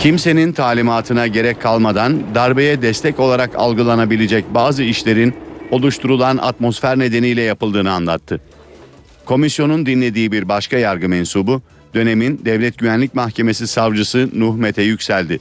[0.01, 5.35] Kimsenin talimatına gerek kalmadan darbeye destek olarak algılanabilecek bazı işlerin
[5.71, 8.41] oluşturulan atmosfer nedeniyle yapıldığını anlattı.
[9.25, 11.63] Komisyonun dinlediği bir başka yargı mensubu
[11.95, 15.41] dönemin Devlet Güvenlik Mahkemesi savcısı Nuh Mete Yüksel'di.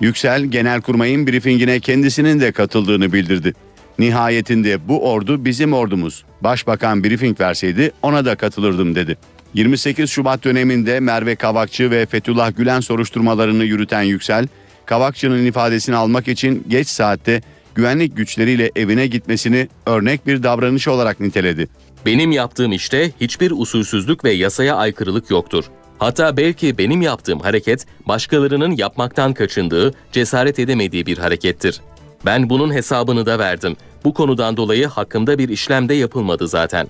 [0.00, 3.52] Yüksel Genelkurmay'ın briefingine kendisinin de katıldığını bildirdi.
[3.98, 6.24] Nihayetinde bu ordu bizim ordumuz.
[6.40, 9.16] Başbakan briefing verseydi ona da katılırdım dedi.
[9.54, 14.46] 28 Şubat döneminde Merve Kavakçı ve Fethullah Gülen soruşturmalarını yürüten Yüksel,
[14.86, 17.42] Kavakçı'nın ifadesini almak için geç saatte
[17.74, 21.68] güvenlik güçleriyle evine gitmesini örnek bir davranış olarak niteledi.
[22.06, 25.64] Benim yaptığım işte hiçbir usulsüzlük ve yasaya aykırılık yoktur.
[25.98, 31.80] Hatta belki benim yaptığım hareket başkalarının yapmaktan kaçındığı, cesaret edemediği bir harekettir.
[32.26, 33.76] Ben bunun hesabını da verdim.
[34.04, 36.88] Bu konudan dolayı hakkımda bir işlem de yapılmadı zaten.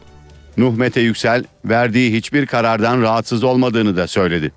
[0.57, 4.53] Nuh Mete Yüksel verdiği hiçbir karardan rahatsız olmadığını da söyledi.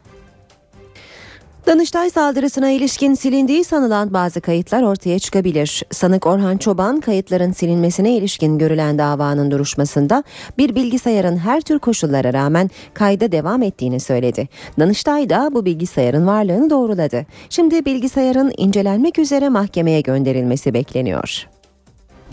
[1.67, 5.83] Danıştay saldırısına ilişkin silindiği sanılan bazı kayıtlar ortaya çıkabilir.
[5.91, 10.23] Sanık Orhan Çoban kayıtların silinmesine ilişkin görülen davanın duruşmasında
[10.57, 14.47] bir bilgisayarın her tür koşullara rağmen kayda devam ettiğini söyledi.
[14.79, 17.25] Danıştay da bu bilgisayarın varlığını doğruladı.
[17.49, 21.47] Şimdi bilgisayarın incelenmek üzere mahkemeye gönderilmesi bekleniyor.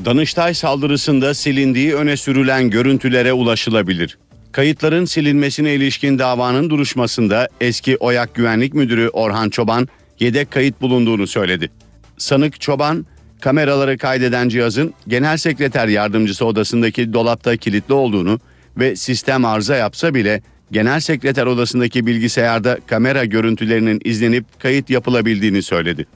[0.04, 4.18] Danıştay saldırısında silindiği öne sürülen görüntülere ulaşılabilir.
[4.52, 9.88] Kayıtların silinmesine ilişkin davanın duruşmasında eski OYAK Güvenlik Müdürü Orhan Çoban
[10.20, 11.70] yedek kayıt bulunduğunu söyledi.
[12.18, 13.06] Sanık Çoban,
[13.40, 18.40] kameraları kaydeden cihazın genel sekreter yardımcısı odasındaki dolapta kilitli olduğunu
[18.76, 20.42] ve sistem arıza yapsa bile
[20.72, 26.06] genel sekreter odasındaki bilgisayarda kamera görüntülerinin izlenip kayıt yapılabildiğini söyledi.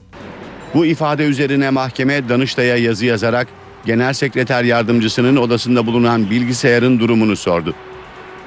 [0.73, 3.47] Bu ifade üzerine mahkeme Danıştay'a yazı yazarak
[3.85, 7.73] genel sekreter yardımcısının odasında bulunan bilgisayarın durumunu sordu.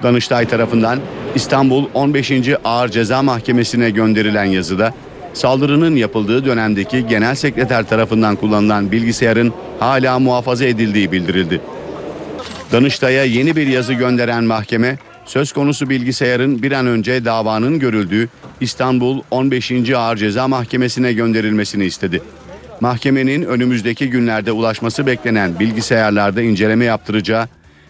[0.02, 1.00] Danıştay tarafından
[1.34, 2.32] İstanbul 15.
[2.64, 4.94] Ağır Ceza Mahkemesi'ne gönderilen yazıda
[5.34, 11.60] saldırının yapıldığı dönemdeki genel sekreter tarafından kullanılan bilgisayarın hala muhafaza edildiği bildirildi.
[12.72, 18.28] Danıştay'a yeni bir yazı gönderen mahkeme söz konusu bilgisayarın bir an önce davanın görüldüğü
[18.60, 19.90] İstanbul 15.
[19.96, 22.22] Ağır Ceza Mahkemesi'ne gönderilmesini istedi.
[22.80, 27.48] Mahkemenin önümüzdeki günlerde ulaşması beklenen bilgisayarlarda inceleme yaptıracağı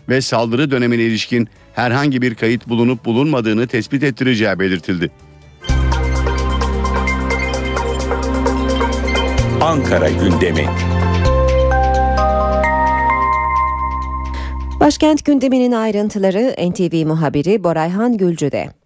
[0.09, 5.11] ve saldırı dönemine ilişkin herhangi bir kayıt bulunup bulunmadığını tespit ettireceği belirtildi.
[9.61, 10.67] Ankara gündemi.
[14.81, 18.82] Başkent gündeminin ayrıntıları NTV muhabiri Borayhan Gülcü'de.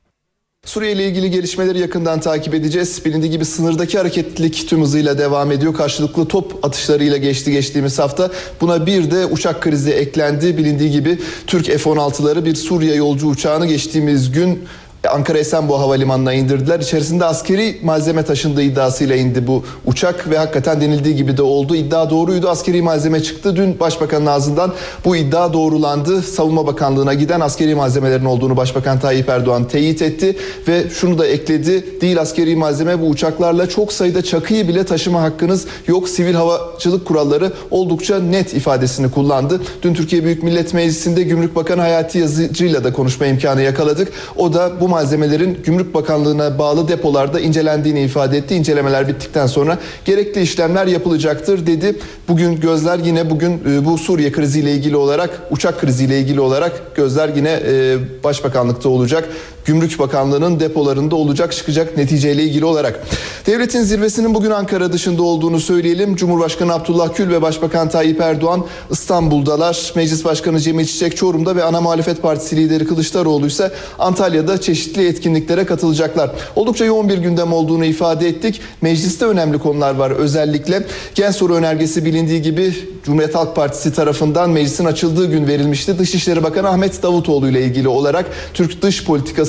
[0.67, 3.05] Suriye ile ilgili gelişmeleri yakından takip edeceğiz.
[3.05, 5.75] Bilindiği gibi sınırdaki hareketlilik tüm hızıyla devam ediyor.
[5.75, 8.31] Karşılıklı top atışlarıyla geçti geçtiğimiz hafta.
[8.61, 10.57] Buna bir de uçak krizi eklendi.
[10.57, 14.65] Bilindiği gibi Türk F-16'ları bir Suriye yolcu uçağını geçtiğimiz gün
[15.09, 16.81] Ankara Esenboğa Havalimanı'na indirdiler.
[16.81, 21.77] İçerisinde askeri malzeme taşındığı iddiasıyla indi bu uçak ve hakikaten denildiği gibi de oldu.
[21.77, 22.49] İddia doğruydu.
[22.49, 23.57] Askeri malzeme çıktı.
[23.57, 24.73] Dün Başbakanın ağzından
[25.05, 26.23] bu iddia doğrulandı.
[26.23, 30.37] Savunma Bakanlığı'na giden askeri malzemelerin olduğunu Başbakan Tayyip Erdoğan teyit etti
[30.69, 32.01] ve şunu da ekledi.
[32.01, 36.09] Değil askeri malzeme bu uçaklarla çok sayıda çakıyı bile taşıma hakkınız yok.
[36.09, 39.61] Sivil havacılık kuralları oldukça net ifadesini kullandı.
[39.83, 44.13] Dün Türkiye Büyük Millet Meclisi'nde Gümrük Bakanı Hayati Yazıcı'yla da konuşma imkanı yakaladık.
[44.37, 48.55] O da bu malzemelerin Gümrük Bakanlığı'na bağlı depolarda incelendiğini ifade etti.
[48.55, 51.97] İncelemeler bittikten sonra gerekli işlemler yapılacaktır dedi.
[52.29, 57.29] Bugün gözler yine bugün e, bu Suriye kriziyle ilgili olarak uçak kriziyle ilgili olarak gözler
[57.29, 59.29] yine e, Başbakanlıkta olacak.
[59.67, 63.01] Gümrük Bakanlığı'nın depolarında olacak çıkacak neticeyle ilgili olarak.
[63.47, 66.17] Devletin zirvesinin bugün Ankara dışında olduğunu söyleyelim.
[66.17, 69.93] Cumhurbaşkanı Abdullah Gül ve Başbakan Tayyip Erdoğan İstanbul'dalar.
[69.97, 75.67] Meclis Başkanı Cemil Çiçek Çorum'da ve ana muhalefet partisi lideri Kılıçdaroğlu ise Antalya'da çeşitli etkinliklere
[75.67, 76.31] katılacaklar.
[76.57, 78.61] Oldukça yoğun bir gündem olduğunu ifade ettik.
[78.83, 80.87] Mecliste önemli konular var özellikle.
[81.15, 85.99] Gen soru önergesi bilindiği gibi Cumhuriyet Halk Partisi tarafından meclisin açıldığı gün verilmişti.
[85.99, 89.05] Dışişleri Bakanı Ahmet Davutoğlu ile ilgili olarak Türk dış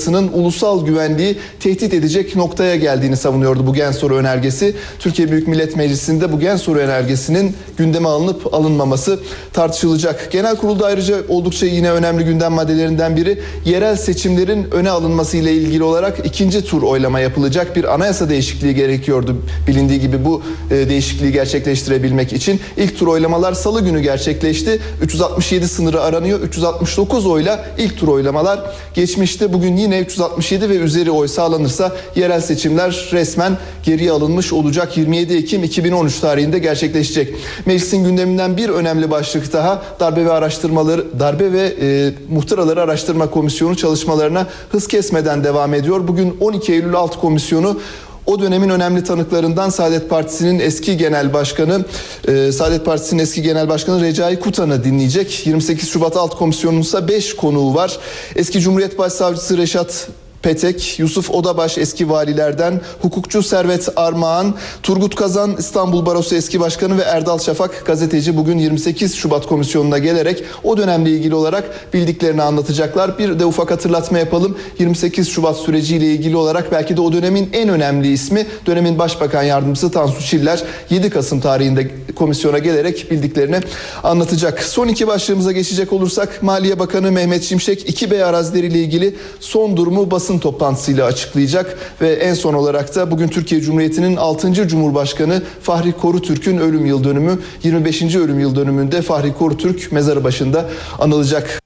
[0.08, 4.76] politikasının ulusal güvenliği tehdit edecek noktaya geldiğini savunuyordu bu gen soru önergesi.
[5.00, 9.20] Türkiye Büyük Millet Meclisi'nde bu gen soru önergesinin gündeme alınıp alınmaması
[9.54, 10.32] tartışılacak.
[10.32, 15.84] Genel kurulda ayrıca oldukça yine önemli gündem maddelerinden biri yerel seçimlerin öne alınması ile ilgili
[15.84, 17.76] olarak ikinci tur oylama yapılacak.
[17.76, 20.42] Bir anayasa değişikliği gerekiyordu bilindiği gibi bu
[20.72, 22.60] e, değişikliği gerçekleştirebilmek için.
[22.78, 24.80] ilk tur oylamalar salı günü gerçekleşti.
[25.02, 26.40] 367 sınırı aranıyor.
[26.40, 28.60] 369 oyla ilk tur oylamalar
[28.94, 29.54] geçmişti.
[29.54, 34.98] Bugün yine 367 ve üzeri oy sağlanırsa yerel seçimler resmen geriye alınmış olacak.
[34.98, 37.36] 27 Ekim 2013 tarihinde gerçekleşecek.
[37.66, 43.78] Meclisin gündeminden bir önemli başlık daha darbe ve araştırmaları darbe ve e, muhtıraları araştırma komisyonu
[43.78, 46.08] çalışmalarına hız kesmeden devam ediyor.
[46.08, 47.80] Bugün 12 Eylül Alt Komisyonu
[48.28, 51.86] o dönemin önemli tanıklarından Saadet Partisi'nin eski genel başkanı,
[52.28, 55.48] e, Saadet Partisi'nin eski genel başkanı Recai Kutan'ı dinleyecek.
[55.48, 58.00] 28 Şubat Alt Komisyonu'nun ise 5 konuğu var.
[58.36, 60.08] Eski Cumhuriyet Başsavcısı Reşat
[60.42, 67.02] Petek, Yusuf Odabaş eski valilerden, hukukçu Servet Armağan, Turgut Kazan İstanbul Barosu eski başkanı ve
[67.02, 73.20] Erdal Şafak gazeteci bugün 28 Şubat komisyonuna gelerek o dönemle ilgili olarak bildiklerini anlatacaklar.
[73.20, 74.58] Bir de ufak hatırlatma yapalım.
[74.80, 79.92] 28 Şubat süreciyle ilgili olarak belki de o dönemin en önemli ismi dönemin Başbakan Yardımcısı
[79.92, 83.60] Tansu Çiller 7 Kasım tarihinde komisyona gelerek bildiklerini
[84.04, 84.64] anlatacak.
[84.64, 90.27] Son iki başlığımıza geçecek olursak Maliye Bakanı Mehmet Şimşek 2B arazileriyle ilgili son durumu basın
[90.40, 94.54] toplantısıyla açıklayacak ve en son olarak da bugün Türkiye Cumhuriyeti'nin 6.
[94.68, 98.16] Cumhurbaşkanı Fahri Korutürk'ün ölüm yıl dönümü 25.
[98.16, 100.70] ölüm yıl dönümünde Fahri Korutürk mezarı başında
[101.00, 101.62] anılacak.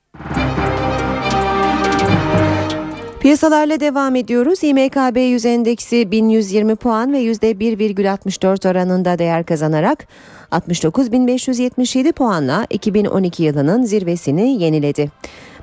[3.21, 4.63] Piyasalarla devam ediyoruz.
[4.63, 10.07] İMKB 100 endeksi 1120 puan ve %1,64 oranında değer kazanarak
[10.51, 15.11] 69.577 puanla 2012 yılının zirvesini yeniledi.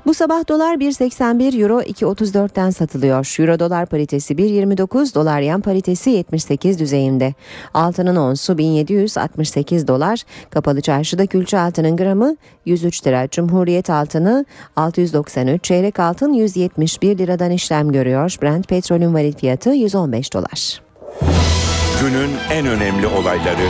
[0.05, 3.35] Bu sabah dolar 1.81 euro 2.34'ten satılıyor.
[3.39, 7.33] Euro dolar paritesi 1.29 dolar yan paritesi 78 düzeyinde.
[7.73, 10.23] Altının onsu 1768 dolar.
[10.49, 12.35] Kapalı çarşıda külçe altının gramı
[12.65, 13.27] 103 lira.
[13.29, 14.45] Cumhuriyet altını
[14.75, 18.35] 693 çeyrek altın 171 liradan işlem görüyor.
[18.41, 20.81] Brent petrolün varil fiyatı 115 dolar.
[22.01, 23.69] Günün en önemli olayları.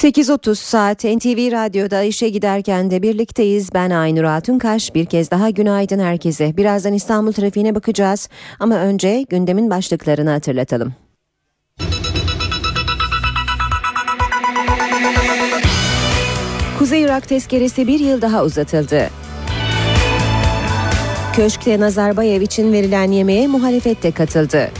[0.00, 3.74] 8.30 saat NTV Radyo'da işe giderken de birlikteyiz.
[3.74, 4.94] Ben Aynur Altunkaş.
[4.94, 6.56] Bir kez daha günaydın herkese.
[6.56, 8.28] Birazdan İstanbul trafiğine bakacağız.
[8.60, 10.94] Ama önce gündemin başlıklarını hatırlatalım.
[16.78, 19.10] Kuzey Irak tezkeresi bir yıl daha uzatıldı.
[21.32, 24.70] Köşkte Nazarbayev için verilen yemeğe muhalefet de katıldı.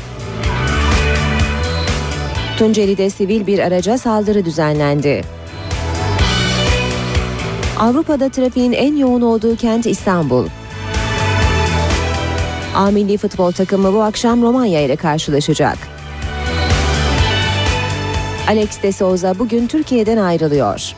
[2.60, 5.22] Tunceli'de sivil bir araca saldırı düzenlendi.
[7.78, 10.46] Avrupa'da trafiğin en yoğun olduğu kent İstanbul.
[12.74, 15.78] A milli futbol takımı bu akşam Romanya ile karşılaşacak.
[18.48, 20.94] Alex de Souza bugün Türkiye'den ayrılıyor.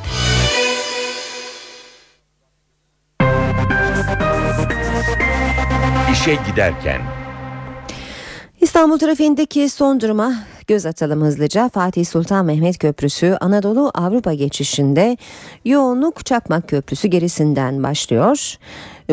[6.12, 7.00] İşe giderken.
[8.60, 10.34] İstanbul trafiğindeki son duruma
[10.66, 11.68] göz atalım hızlıca.
[11.68, 15.16] Fatih Sultan Mehmet Köprüsü Anadolu Avrupa geçişinde
[15.64, 18.56] yoğunluk Çakmak Köprüsü gerisinden başlıyor.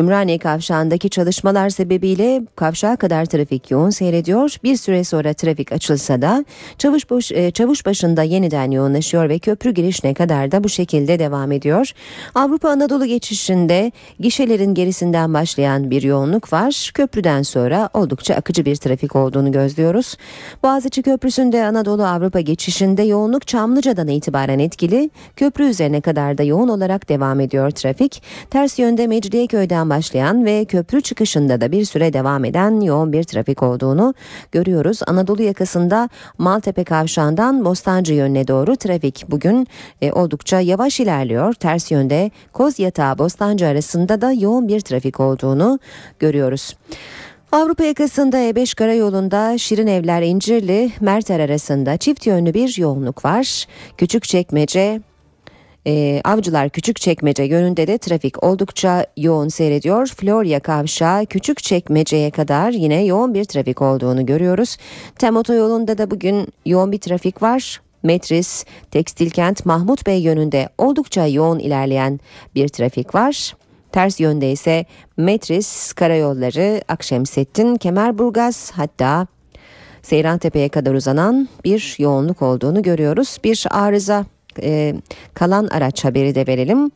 [0.00, 4.56] Ümraniye kavşağındaki çalışmalar sebebiyle kavşağa kadar trafik yoğun seyrediyor.
[4.64, 6.44] Bir süre sonra trafik açılsa da
[6.78, 11.92] Çavuşbaş, e, Çavuşbaşı'nda yeniden yoğunlaşıyor ve köprü girişine kadar da bu şekilde devam ediyor.
[12.34, 16.90] Avrupa Anadolu geçişinde gişelerin gerisinden başlayan bir yoğunluk var.
[16.94, 20.16] Köprüden sonra oldukça akıcı bir trafik olduğunu gözlüyoruz.
[20.62, 25.10] Boğaziçi Köprüsü'nde Anadolu Avrupa geçişinde yoğunluk Çamlıca'dan itibaren etkili.
[25.36, 28.22] Köprü üzerine kadar da yoğun olarak devam ediyor trafik.
[28.50, 33.62] Ters yönde Mecidiyeköy'den başlayan ve köprü çıkışında da bir süre devam eden yoğun bir trafik
[33.62, 34.14] olduğunu
[34.52, 35.00] görüyoruz.
[35.06, 36.08] Anadolu yakasında
[36.38, 39.66] Maltepe kavşağından Bostancı yönüne doğru trafik bugün
[40.02, 41.54] e, oldukça yavaş ilerliyor.
[41.54, 45.78] Ters yönde Kozyatağı Bostancı arasında da yoğun bir trafik olduğunu
[46.18, 46.76] görüyoruz.
[47.52, 53.66] Avrupa yakasında E5 karayolunda Şirin Evler İncirli Merter arasında çift yönlü bir yoğunluk var.
[53.98, 55.00] Küçükçekmece
[55.86, 60.06] e, Avcılar Küçükçekmece yönünde de trafik oldukça yoğun seyrediyor.
[60.06, 64.76] Florya Kavşağı Küçükçekmece'ye kadar yine yoğun bir trafik olduğunu görüyoruz.
[65.18, 67.80] Tem otoyolunda da bugün yoğun bir trafik var.
[68.02, 72.20] Metris, Tekstilkent, Mahmut Bey yönünde oldukça yoğun ilerleyen
[72.54, 73.56] bir trafik var.
[73.92, 74.84] Ters yönde ise
[75.16, 79.26] Metris, Karayolları, Akşemsettin, Kemerburgaz hatta
[80.02, 83.38] Seyrantepe'ye kadar uzanan bir yoğunluk olduğunu görüyoruz.
[83.44, 84.24] Bir arıza
[84.62, 84.94] e,
[85.34, 86.90] kalan araç haberi de verelim.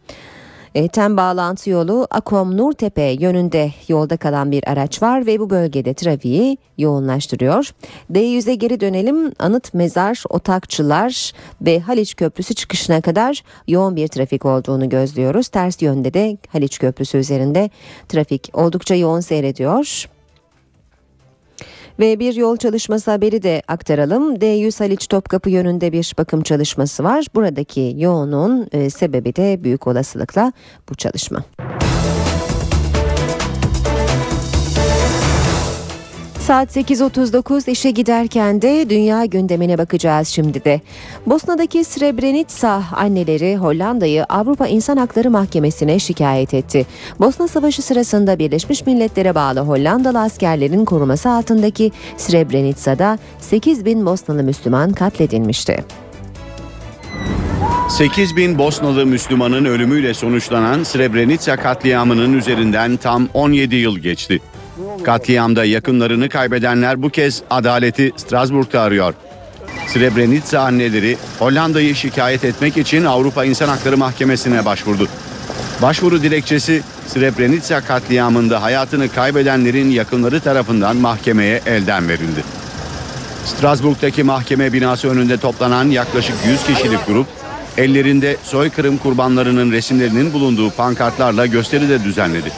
[0.74, 5.94] E, tem bağlantı yolu Akom Nurtepe yönünde yolda kalan bir araç var ve bu bölgede
[5.94, 7.70] trafiği yoğunlaştırıyor.
[8.12, 9.32] D100'e geri dönelim.
[9.38, 11.32] Anıt Mezar, Otakçılar
[11.62, 15.48] ve Haliç Köprüsü çıkışına kadar yoğun bir trafik olduğunu gözlüyoruz.
[15.48, 17.70] Ters yönde de Haliç Köprüsü üzerinde
[18.08, 20.13] trafik oldukça yoğun seyrediyor.
[21.98, 24.34] Ve bir yol çalışması haberi de aktaralım.
[24.34, 27.26] D100 Haliç Topkapı yönünde bir bakım çalışması var.
[27.34, 30.52] Buradaki yoğunluğun e, sebebi de büyük olasılıkla
[30.90, 31.44] bu çalışma.
[36.46, 40.80] Saat 8.39 işe giderken de dünya gündemine bakacağız şimdi de.
[41.26, 46.86] Bosna'daki Srebrenica anneleri Hollanda'yı Avrupa İnsan Hakları Mahkemesi'ne şikayet etti.
[47.20, 54.92] Bosna Savaşı sırasında Birleşmiş Milletler'e bağlı Hollandalı askerlerin koruması altındaki Srebrenica'da 8 bin Bosnalı Müslüman
[54.92, 55.84] katledilmişti.
[57.88, 64.40] 8 bin Bosnalı Müslümanın ölümüyle sonuçlanan Srebrenica katliamının üzerinden tam 17 yıl geçti.
[65.02, 69.14] Katliamda yakınlarını kaybedenler bu kez adaleti Strasbourg'da arıyor.
[69.86, 75.08] Srebrenica anneleri Hollanda'yı şikayet etmek için Avrupa İnsan Hakları Mahkemesi'ne başvurdu.
[75.82, 82.44] Başvuru dilekçesi Srebrenica katliamında hayatını kaybedenlerin yakınları tarafından mahkemeye elden verildi.
[83.44, 87.26] Strasbourg'daki mahkeme binası önünde toplanan yaklaşık 100 kişilik grup
[87.78, 92.52] ellerinde soykırım kurbanlarının resimlerinin bulunduğu pankartlarla gösteri de düzenledi.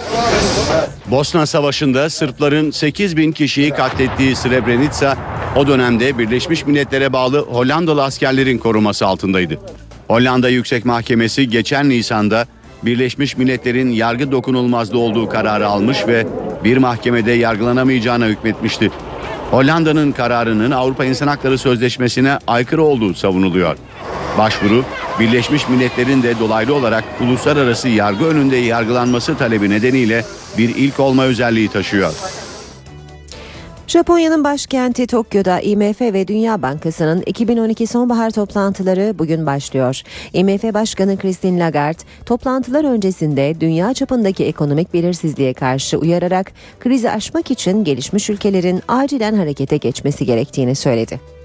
[1.06, 5.16] Bosna Savaşı'nda Sırpların 8 bin kişiyi katlettiği Srebrenica
[5.56, 9.58] o dönemde Birleşmiş Milletler'e bağlı Hollandalı askerlerin koruması altındaydı.
[10.08, 12.46] Hollanda Yüksek Mahkemesi geçen Nisan'da
[12.82, 16.26] Birleşmiş Milletler'in yargı dokunulmazlığı olduğu kararı almış ve
[16.64, 18.90] bir mahkemede yargılanamayacağına hükmetmişti.
[19.50, 23.76] Hollanda'nın kararının Avrupa İnsan Hakları Sözleşmesi'ne aykırı olduğu savunuluyor.
[24.38, 24.84] Başvuru
[25.20, 30.24] Birleşmiş Milletler'in de dolaylı olarak uluslararası yargı önünde yargılanması talebi nedeniyle
[30.58, 32.14] bir ilk olma özelliği taşıyor.
[33.86, 40.02] Japonya'nın başkenti Tokyo'da IMF ve Dünya Bankası'nın 2012 sonbahar toplantıları bugün başlıyor.
[40.32, 47.84] IMF Başkanı Christine Lagarde toplantılar öncesinde dünya çapındaki ekonomik belirsizliğe karşı uyararak krizi aşmak için
[47.84, 51.35] gelişmiş ülkelerin acilen harekete geçmesi gerektiğini söyledi.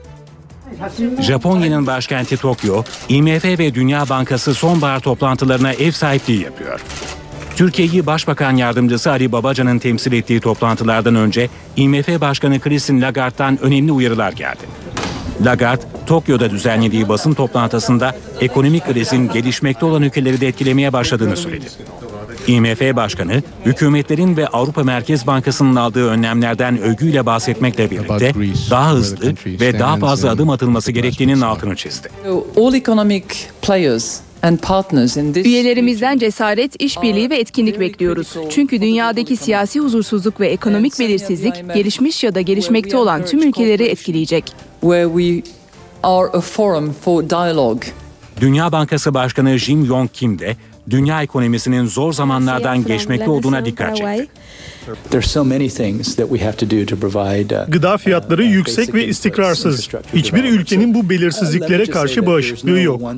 [1.22, 6.82] Japonya'nın başkenti Tokyo, IMF ve Dünya Bankası sonbahar toplantılarına ev sahipliği yapıyor.
[7.56, 14.32] Türkiye'yi Başbakan Yardımcısı Ali Babacan'ın temsil ettiği toplantılardan önce IMF Başkanı Christine Lagarde'dan önemli uyarılar
[14.32, 14.62] geldi.
[15.46, 21.66] Lagarde, Tokyo'da düzenlediği basın toplantısında ekonomik krizin gelişmekte olan ülkeleri de etkilemeye başladığını söyledi.
[22.48, 28.34] IMF Başkanı, hükümetlerin ve Avrupa Merkez Bankası'nın aldığı önlemlerden övgüyle bahsetmekle birlikte
[28.70, 32.10] daha hızlı ve daha fazla adım atılması gerektiğinin altını çizdi.
[32.58, 33.24] All economic
[33.62, 38.36] players and partners in this Üyelerimizden cesaret, işbirliği ve etkinlik bekliyoruz.
[38.50, 44.54] Çünkü dünyadaki siyasi huzursuzluk ve ekonomik belirsizlik gelişmiş ya da gelişmekte olan tüm ülkeleri etkileyecek.
[48.42, 50.56] Dünya Bankası Başkanı Jim Yong Kim de
[50.90, 54.28] dünya ekonomisinin zor zamanlardan geçmekte olduğuna dikkat çekti.
[55.10, 58.94] There's so many things that we have to do to provide uh, Gıda fiyatları yüksek
[58.94, 59.90] ve istikrarsız.
[60.14, 63.02] Hiçbir ülkenin bu belirsizliklere karşı bağışıklığı yok.
[63.02, 63.18] uh.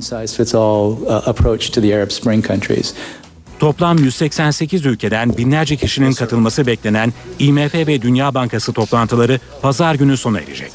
[3.58, 10.40] Toplam 188 ülkeden binlerce kişinin katılması beklenen IMF ve Dünya Bankası toplantıları pazar günü sona
[10.40, 10.70] erecek.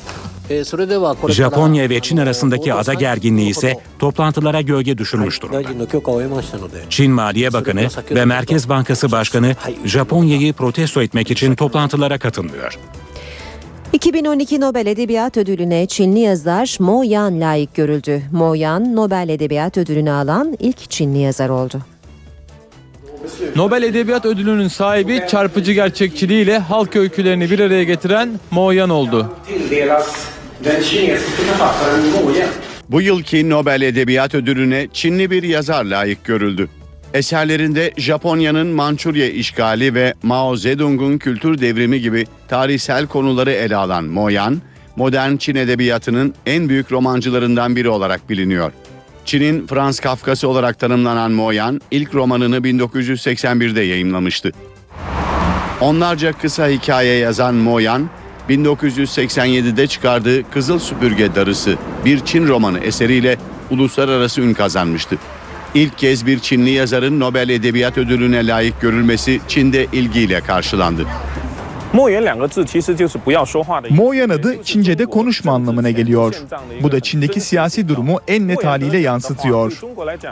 [1.34, 5.61] Japonya ve Çin arasındaki ada gerginliği ise toplantılara gölge düşürmüş durumda.
[6.89, 9.55] Çin Maliye Bakanı ve Merkez Bankası Başkanı
[9.85, 12.80] Japonya'yı protesto etmek için toplantılara katılmıyor.
[13.93, 18.21] 2012 Nobel Edebiyat Ödülü'ne Çinli yazar Mo Yan layık görüldü.
[18.31, 21.80] Mo Yan, Nobel Edebiyat Ödülünü alan ilk Çinli yazar oldu.
[23.55, 29.34] Nobel Edebiyat Ödülü'nün sahibi çarpıcı gerçekçiliğiyle halk öykülerini bir araya getiren Mo Yan oldu.
[32.90, 36.69] Bu yılki Nobel Edebiyat Ödülü'ne Çinli bir yazar layık görüldü.
[37.14, 44.30] Eserlerinde Japonya'nın Mançurya işgali ve Mao Zedong'un kültür devrimi gibi tarihsel konuları ele alan Mo
[44.30, 44.61] Yan,
[44.95, 48.72] modern Çin edebiyatının en büyük romancılarından biri olarak biliniyor.
[49.26, 54.52] Çin'in Frans Kafkası olarak tanımlanan Mo Yan, ilk romanını 1981'de yayımlamıştı.
[55.81, 58.10] Onlarca kısa hikaye yazan Mo Yan,
[58.49, 63.38] 1987'de çıkardığı Kızıl Süpürge Darısı bir Çin romanı eseriyle
[63.71, 65.15] uluslararası ün kazanmıştı.
[65.73, 71.05] İlk kez bir Çinli yazarın Nobel Edebiyat Ödülü'ne layık görülmesi Çin'de ilgiyle karşılandı.
[73.89, 76.35] Moyan adı Çince'de konuşma anlamına geliyor.
[76.84, 79.80] Bu da Çin'deki siyasi durumu en net haliyle yansıtıyor.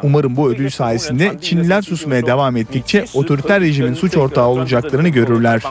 [0.03, 5.61] Umarım bu ödül sayesinde Çinliler susmaya devam ettikçe otoriter rejimin suç ortağı olacaklarını görürler.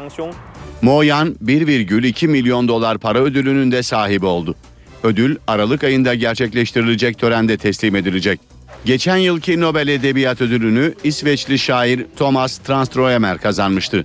[0.82, 4.54] Mo Yan 1,2 milyon dolar para ödülünün de sahibi oldu.
[5.02, 8.40] Ödül Aralık ayında gerçekleştirilecek törende teslim edilecek.
[8.84, 14.04] Geçen yılki Nobel Edebiyat Ödülünü İsveçli şair Thomas Transtroemer kazanmıştı.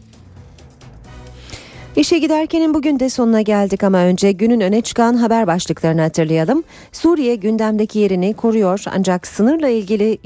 [1.95, 6.63] İşe giderkenin bugün de sonuna geldik ama önce günün öne çıkan haber başlıklarını hatırlayalım.
[6.91, 10.17] Suriye gündemdeki yerini koruyor ancak sınırla ilgili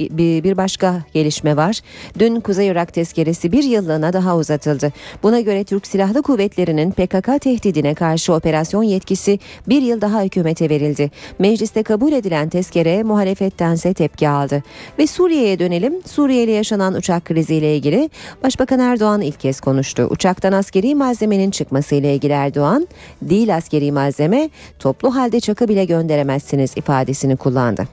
[0.44, 1.80] bir başka gelişme var.
[2.20, 4.94] Dün Kuzey Irak tezkeresi bir yıllığına daha uzatıldı.
[5.24, 11.12] Buna göre Türk Silahlı Kuvvetleri'nin PKK tehdidine karşı operasyon yetkisi bir yıl daha hükümete verildi.
[11.40, 14.64] Mecliste kabul edilen tezkere muhalefettense tepki aldı.
[15.00, 15.94] Ve Suriye'ye dönelim.
[16.06, 18.10] Suriye'yle yaşanan uçak kriziyle ilgili
[18.44, 20.08] Başbakan Erdoğan ilk kez konuştu.
[20.10, 22.88] Uçaktan askeri malzemenin çıkması ile ilgili Erdoğan,
[23.22, 24.50] değil askeri malzeme,
[24.80, 27.88] toplu halde çakı bile gönderemezsiniz ifadesini kullandı.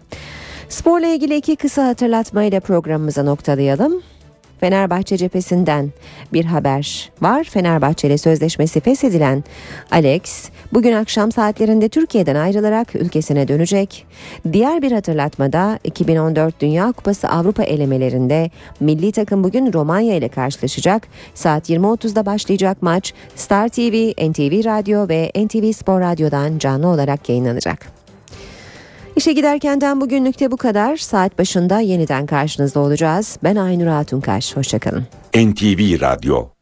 [0.68, 4.02] Sporla ilgili iki kısa hatırlatmayla programımıza noktalayalım.
[4.62, 5.90] Fenerbahçe cephesinden
[6.32, 7.44] bir haber var.
[7.44, 9.44] Fenerbahçe ile sözleşmesi feshedilen
[9.90, 14.06] Alex bugün akşam saatlerinde Türkiye'den ayrılarak ülkesine dönecek.
[14.52, 21.08] Diğer bir hatırlatmada 2014 Dünya Kupası Avrupa elemelerinde milli takım bugün Romanya ile karşılaşacak.
[21.34, 28.01] Saat 20.30'da başlayacak maç Star TV, NTV Radyo ve NTV Spor Radyo'dan canlı olarak yayınlanacak.
[29.16, 30.96] İşe giderkenden bugünlük de bu kadar.
[30.96, 33.38] Saat başında yeniden karşınızda olacağız.
[33.44, 34.56] Ben Aynur Hatunkaş.
[34.56, 35.04] Hoşçakalın.
[35.34, 36.46] NTV Radyo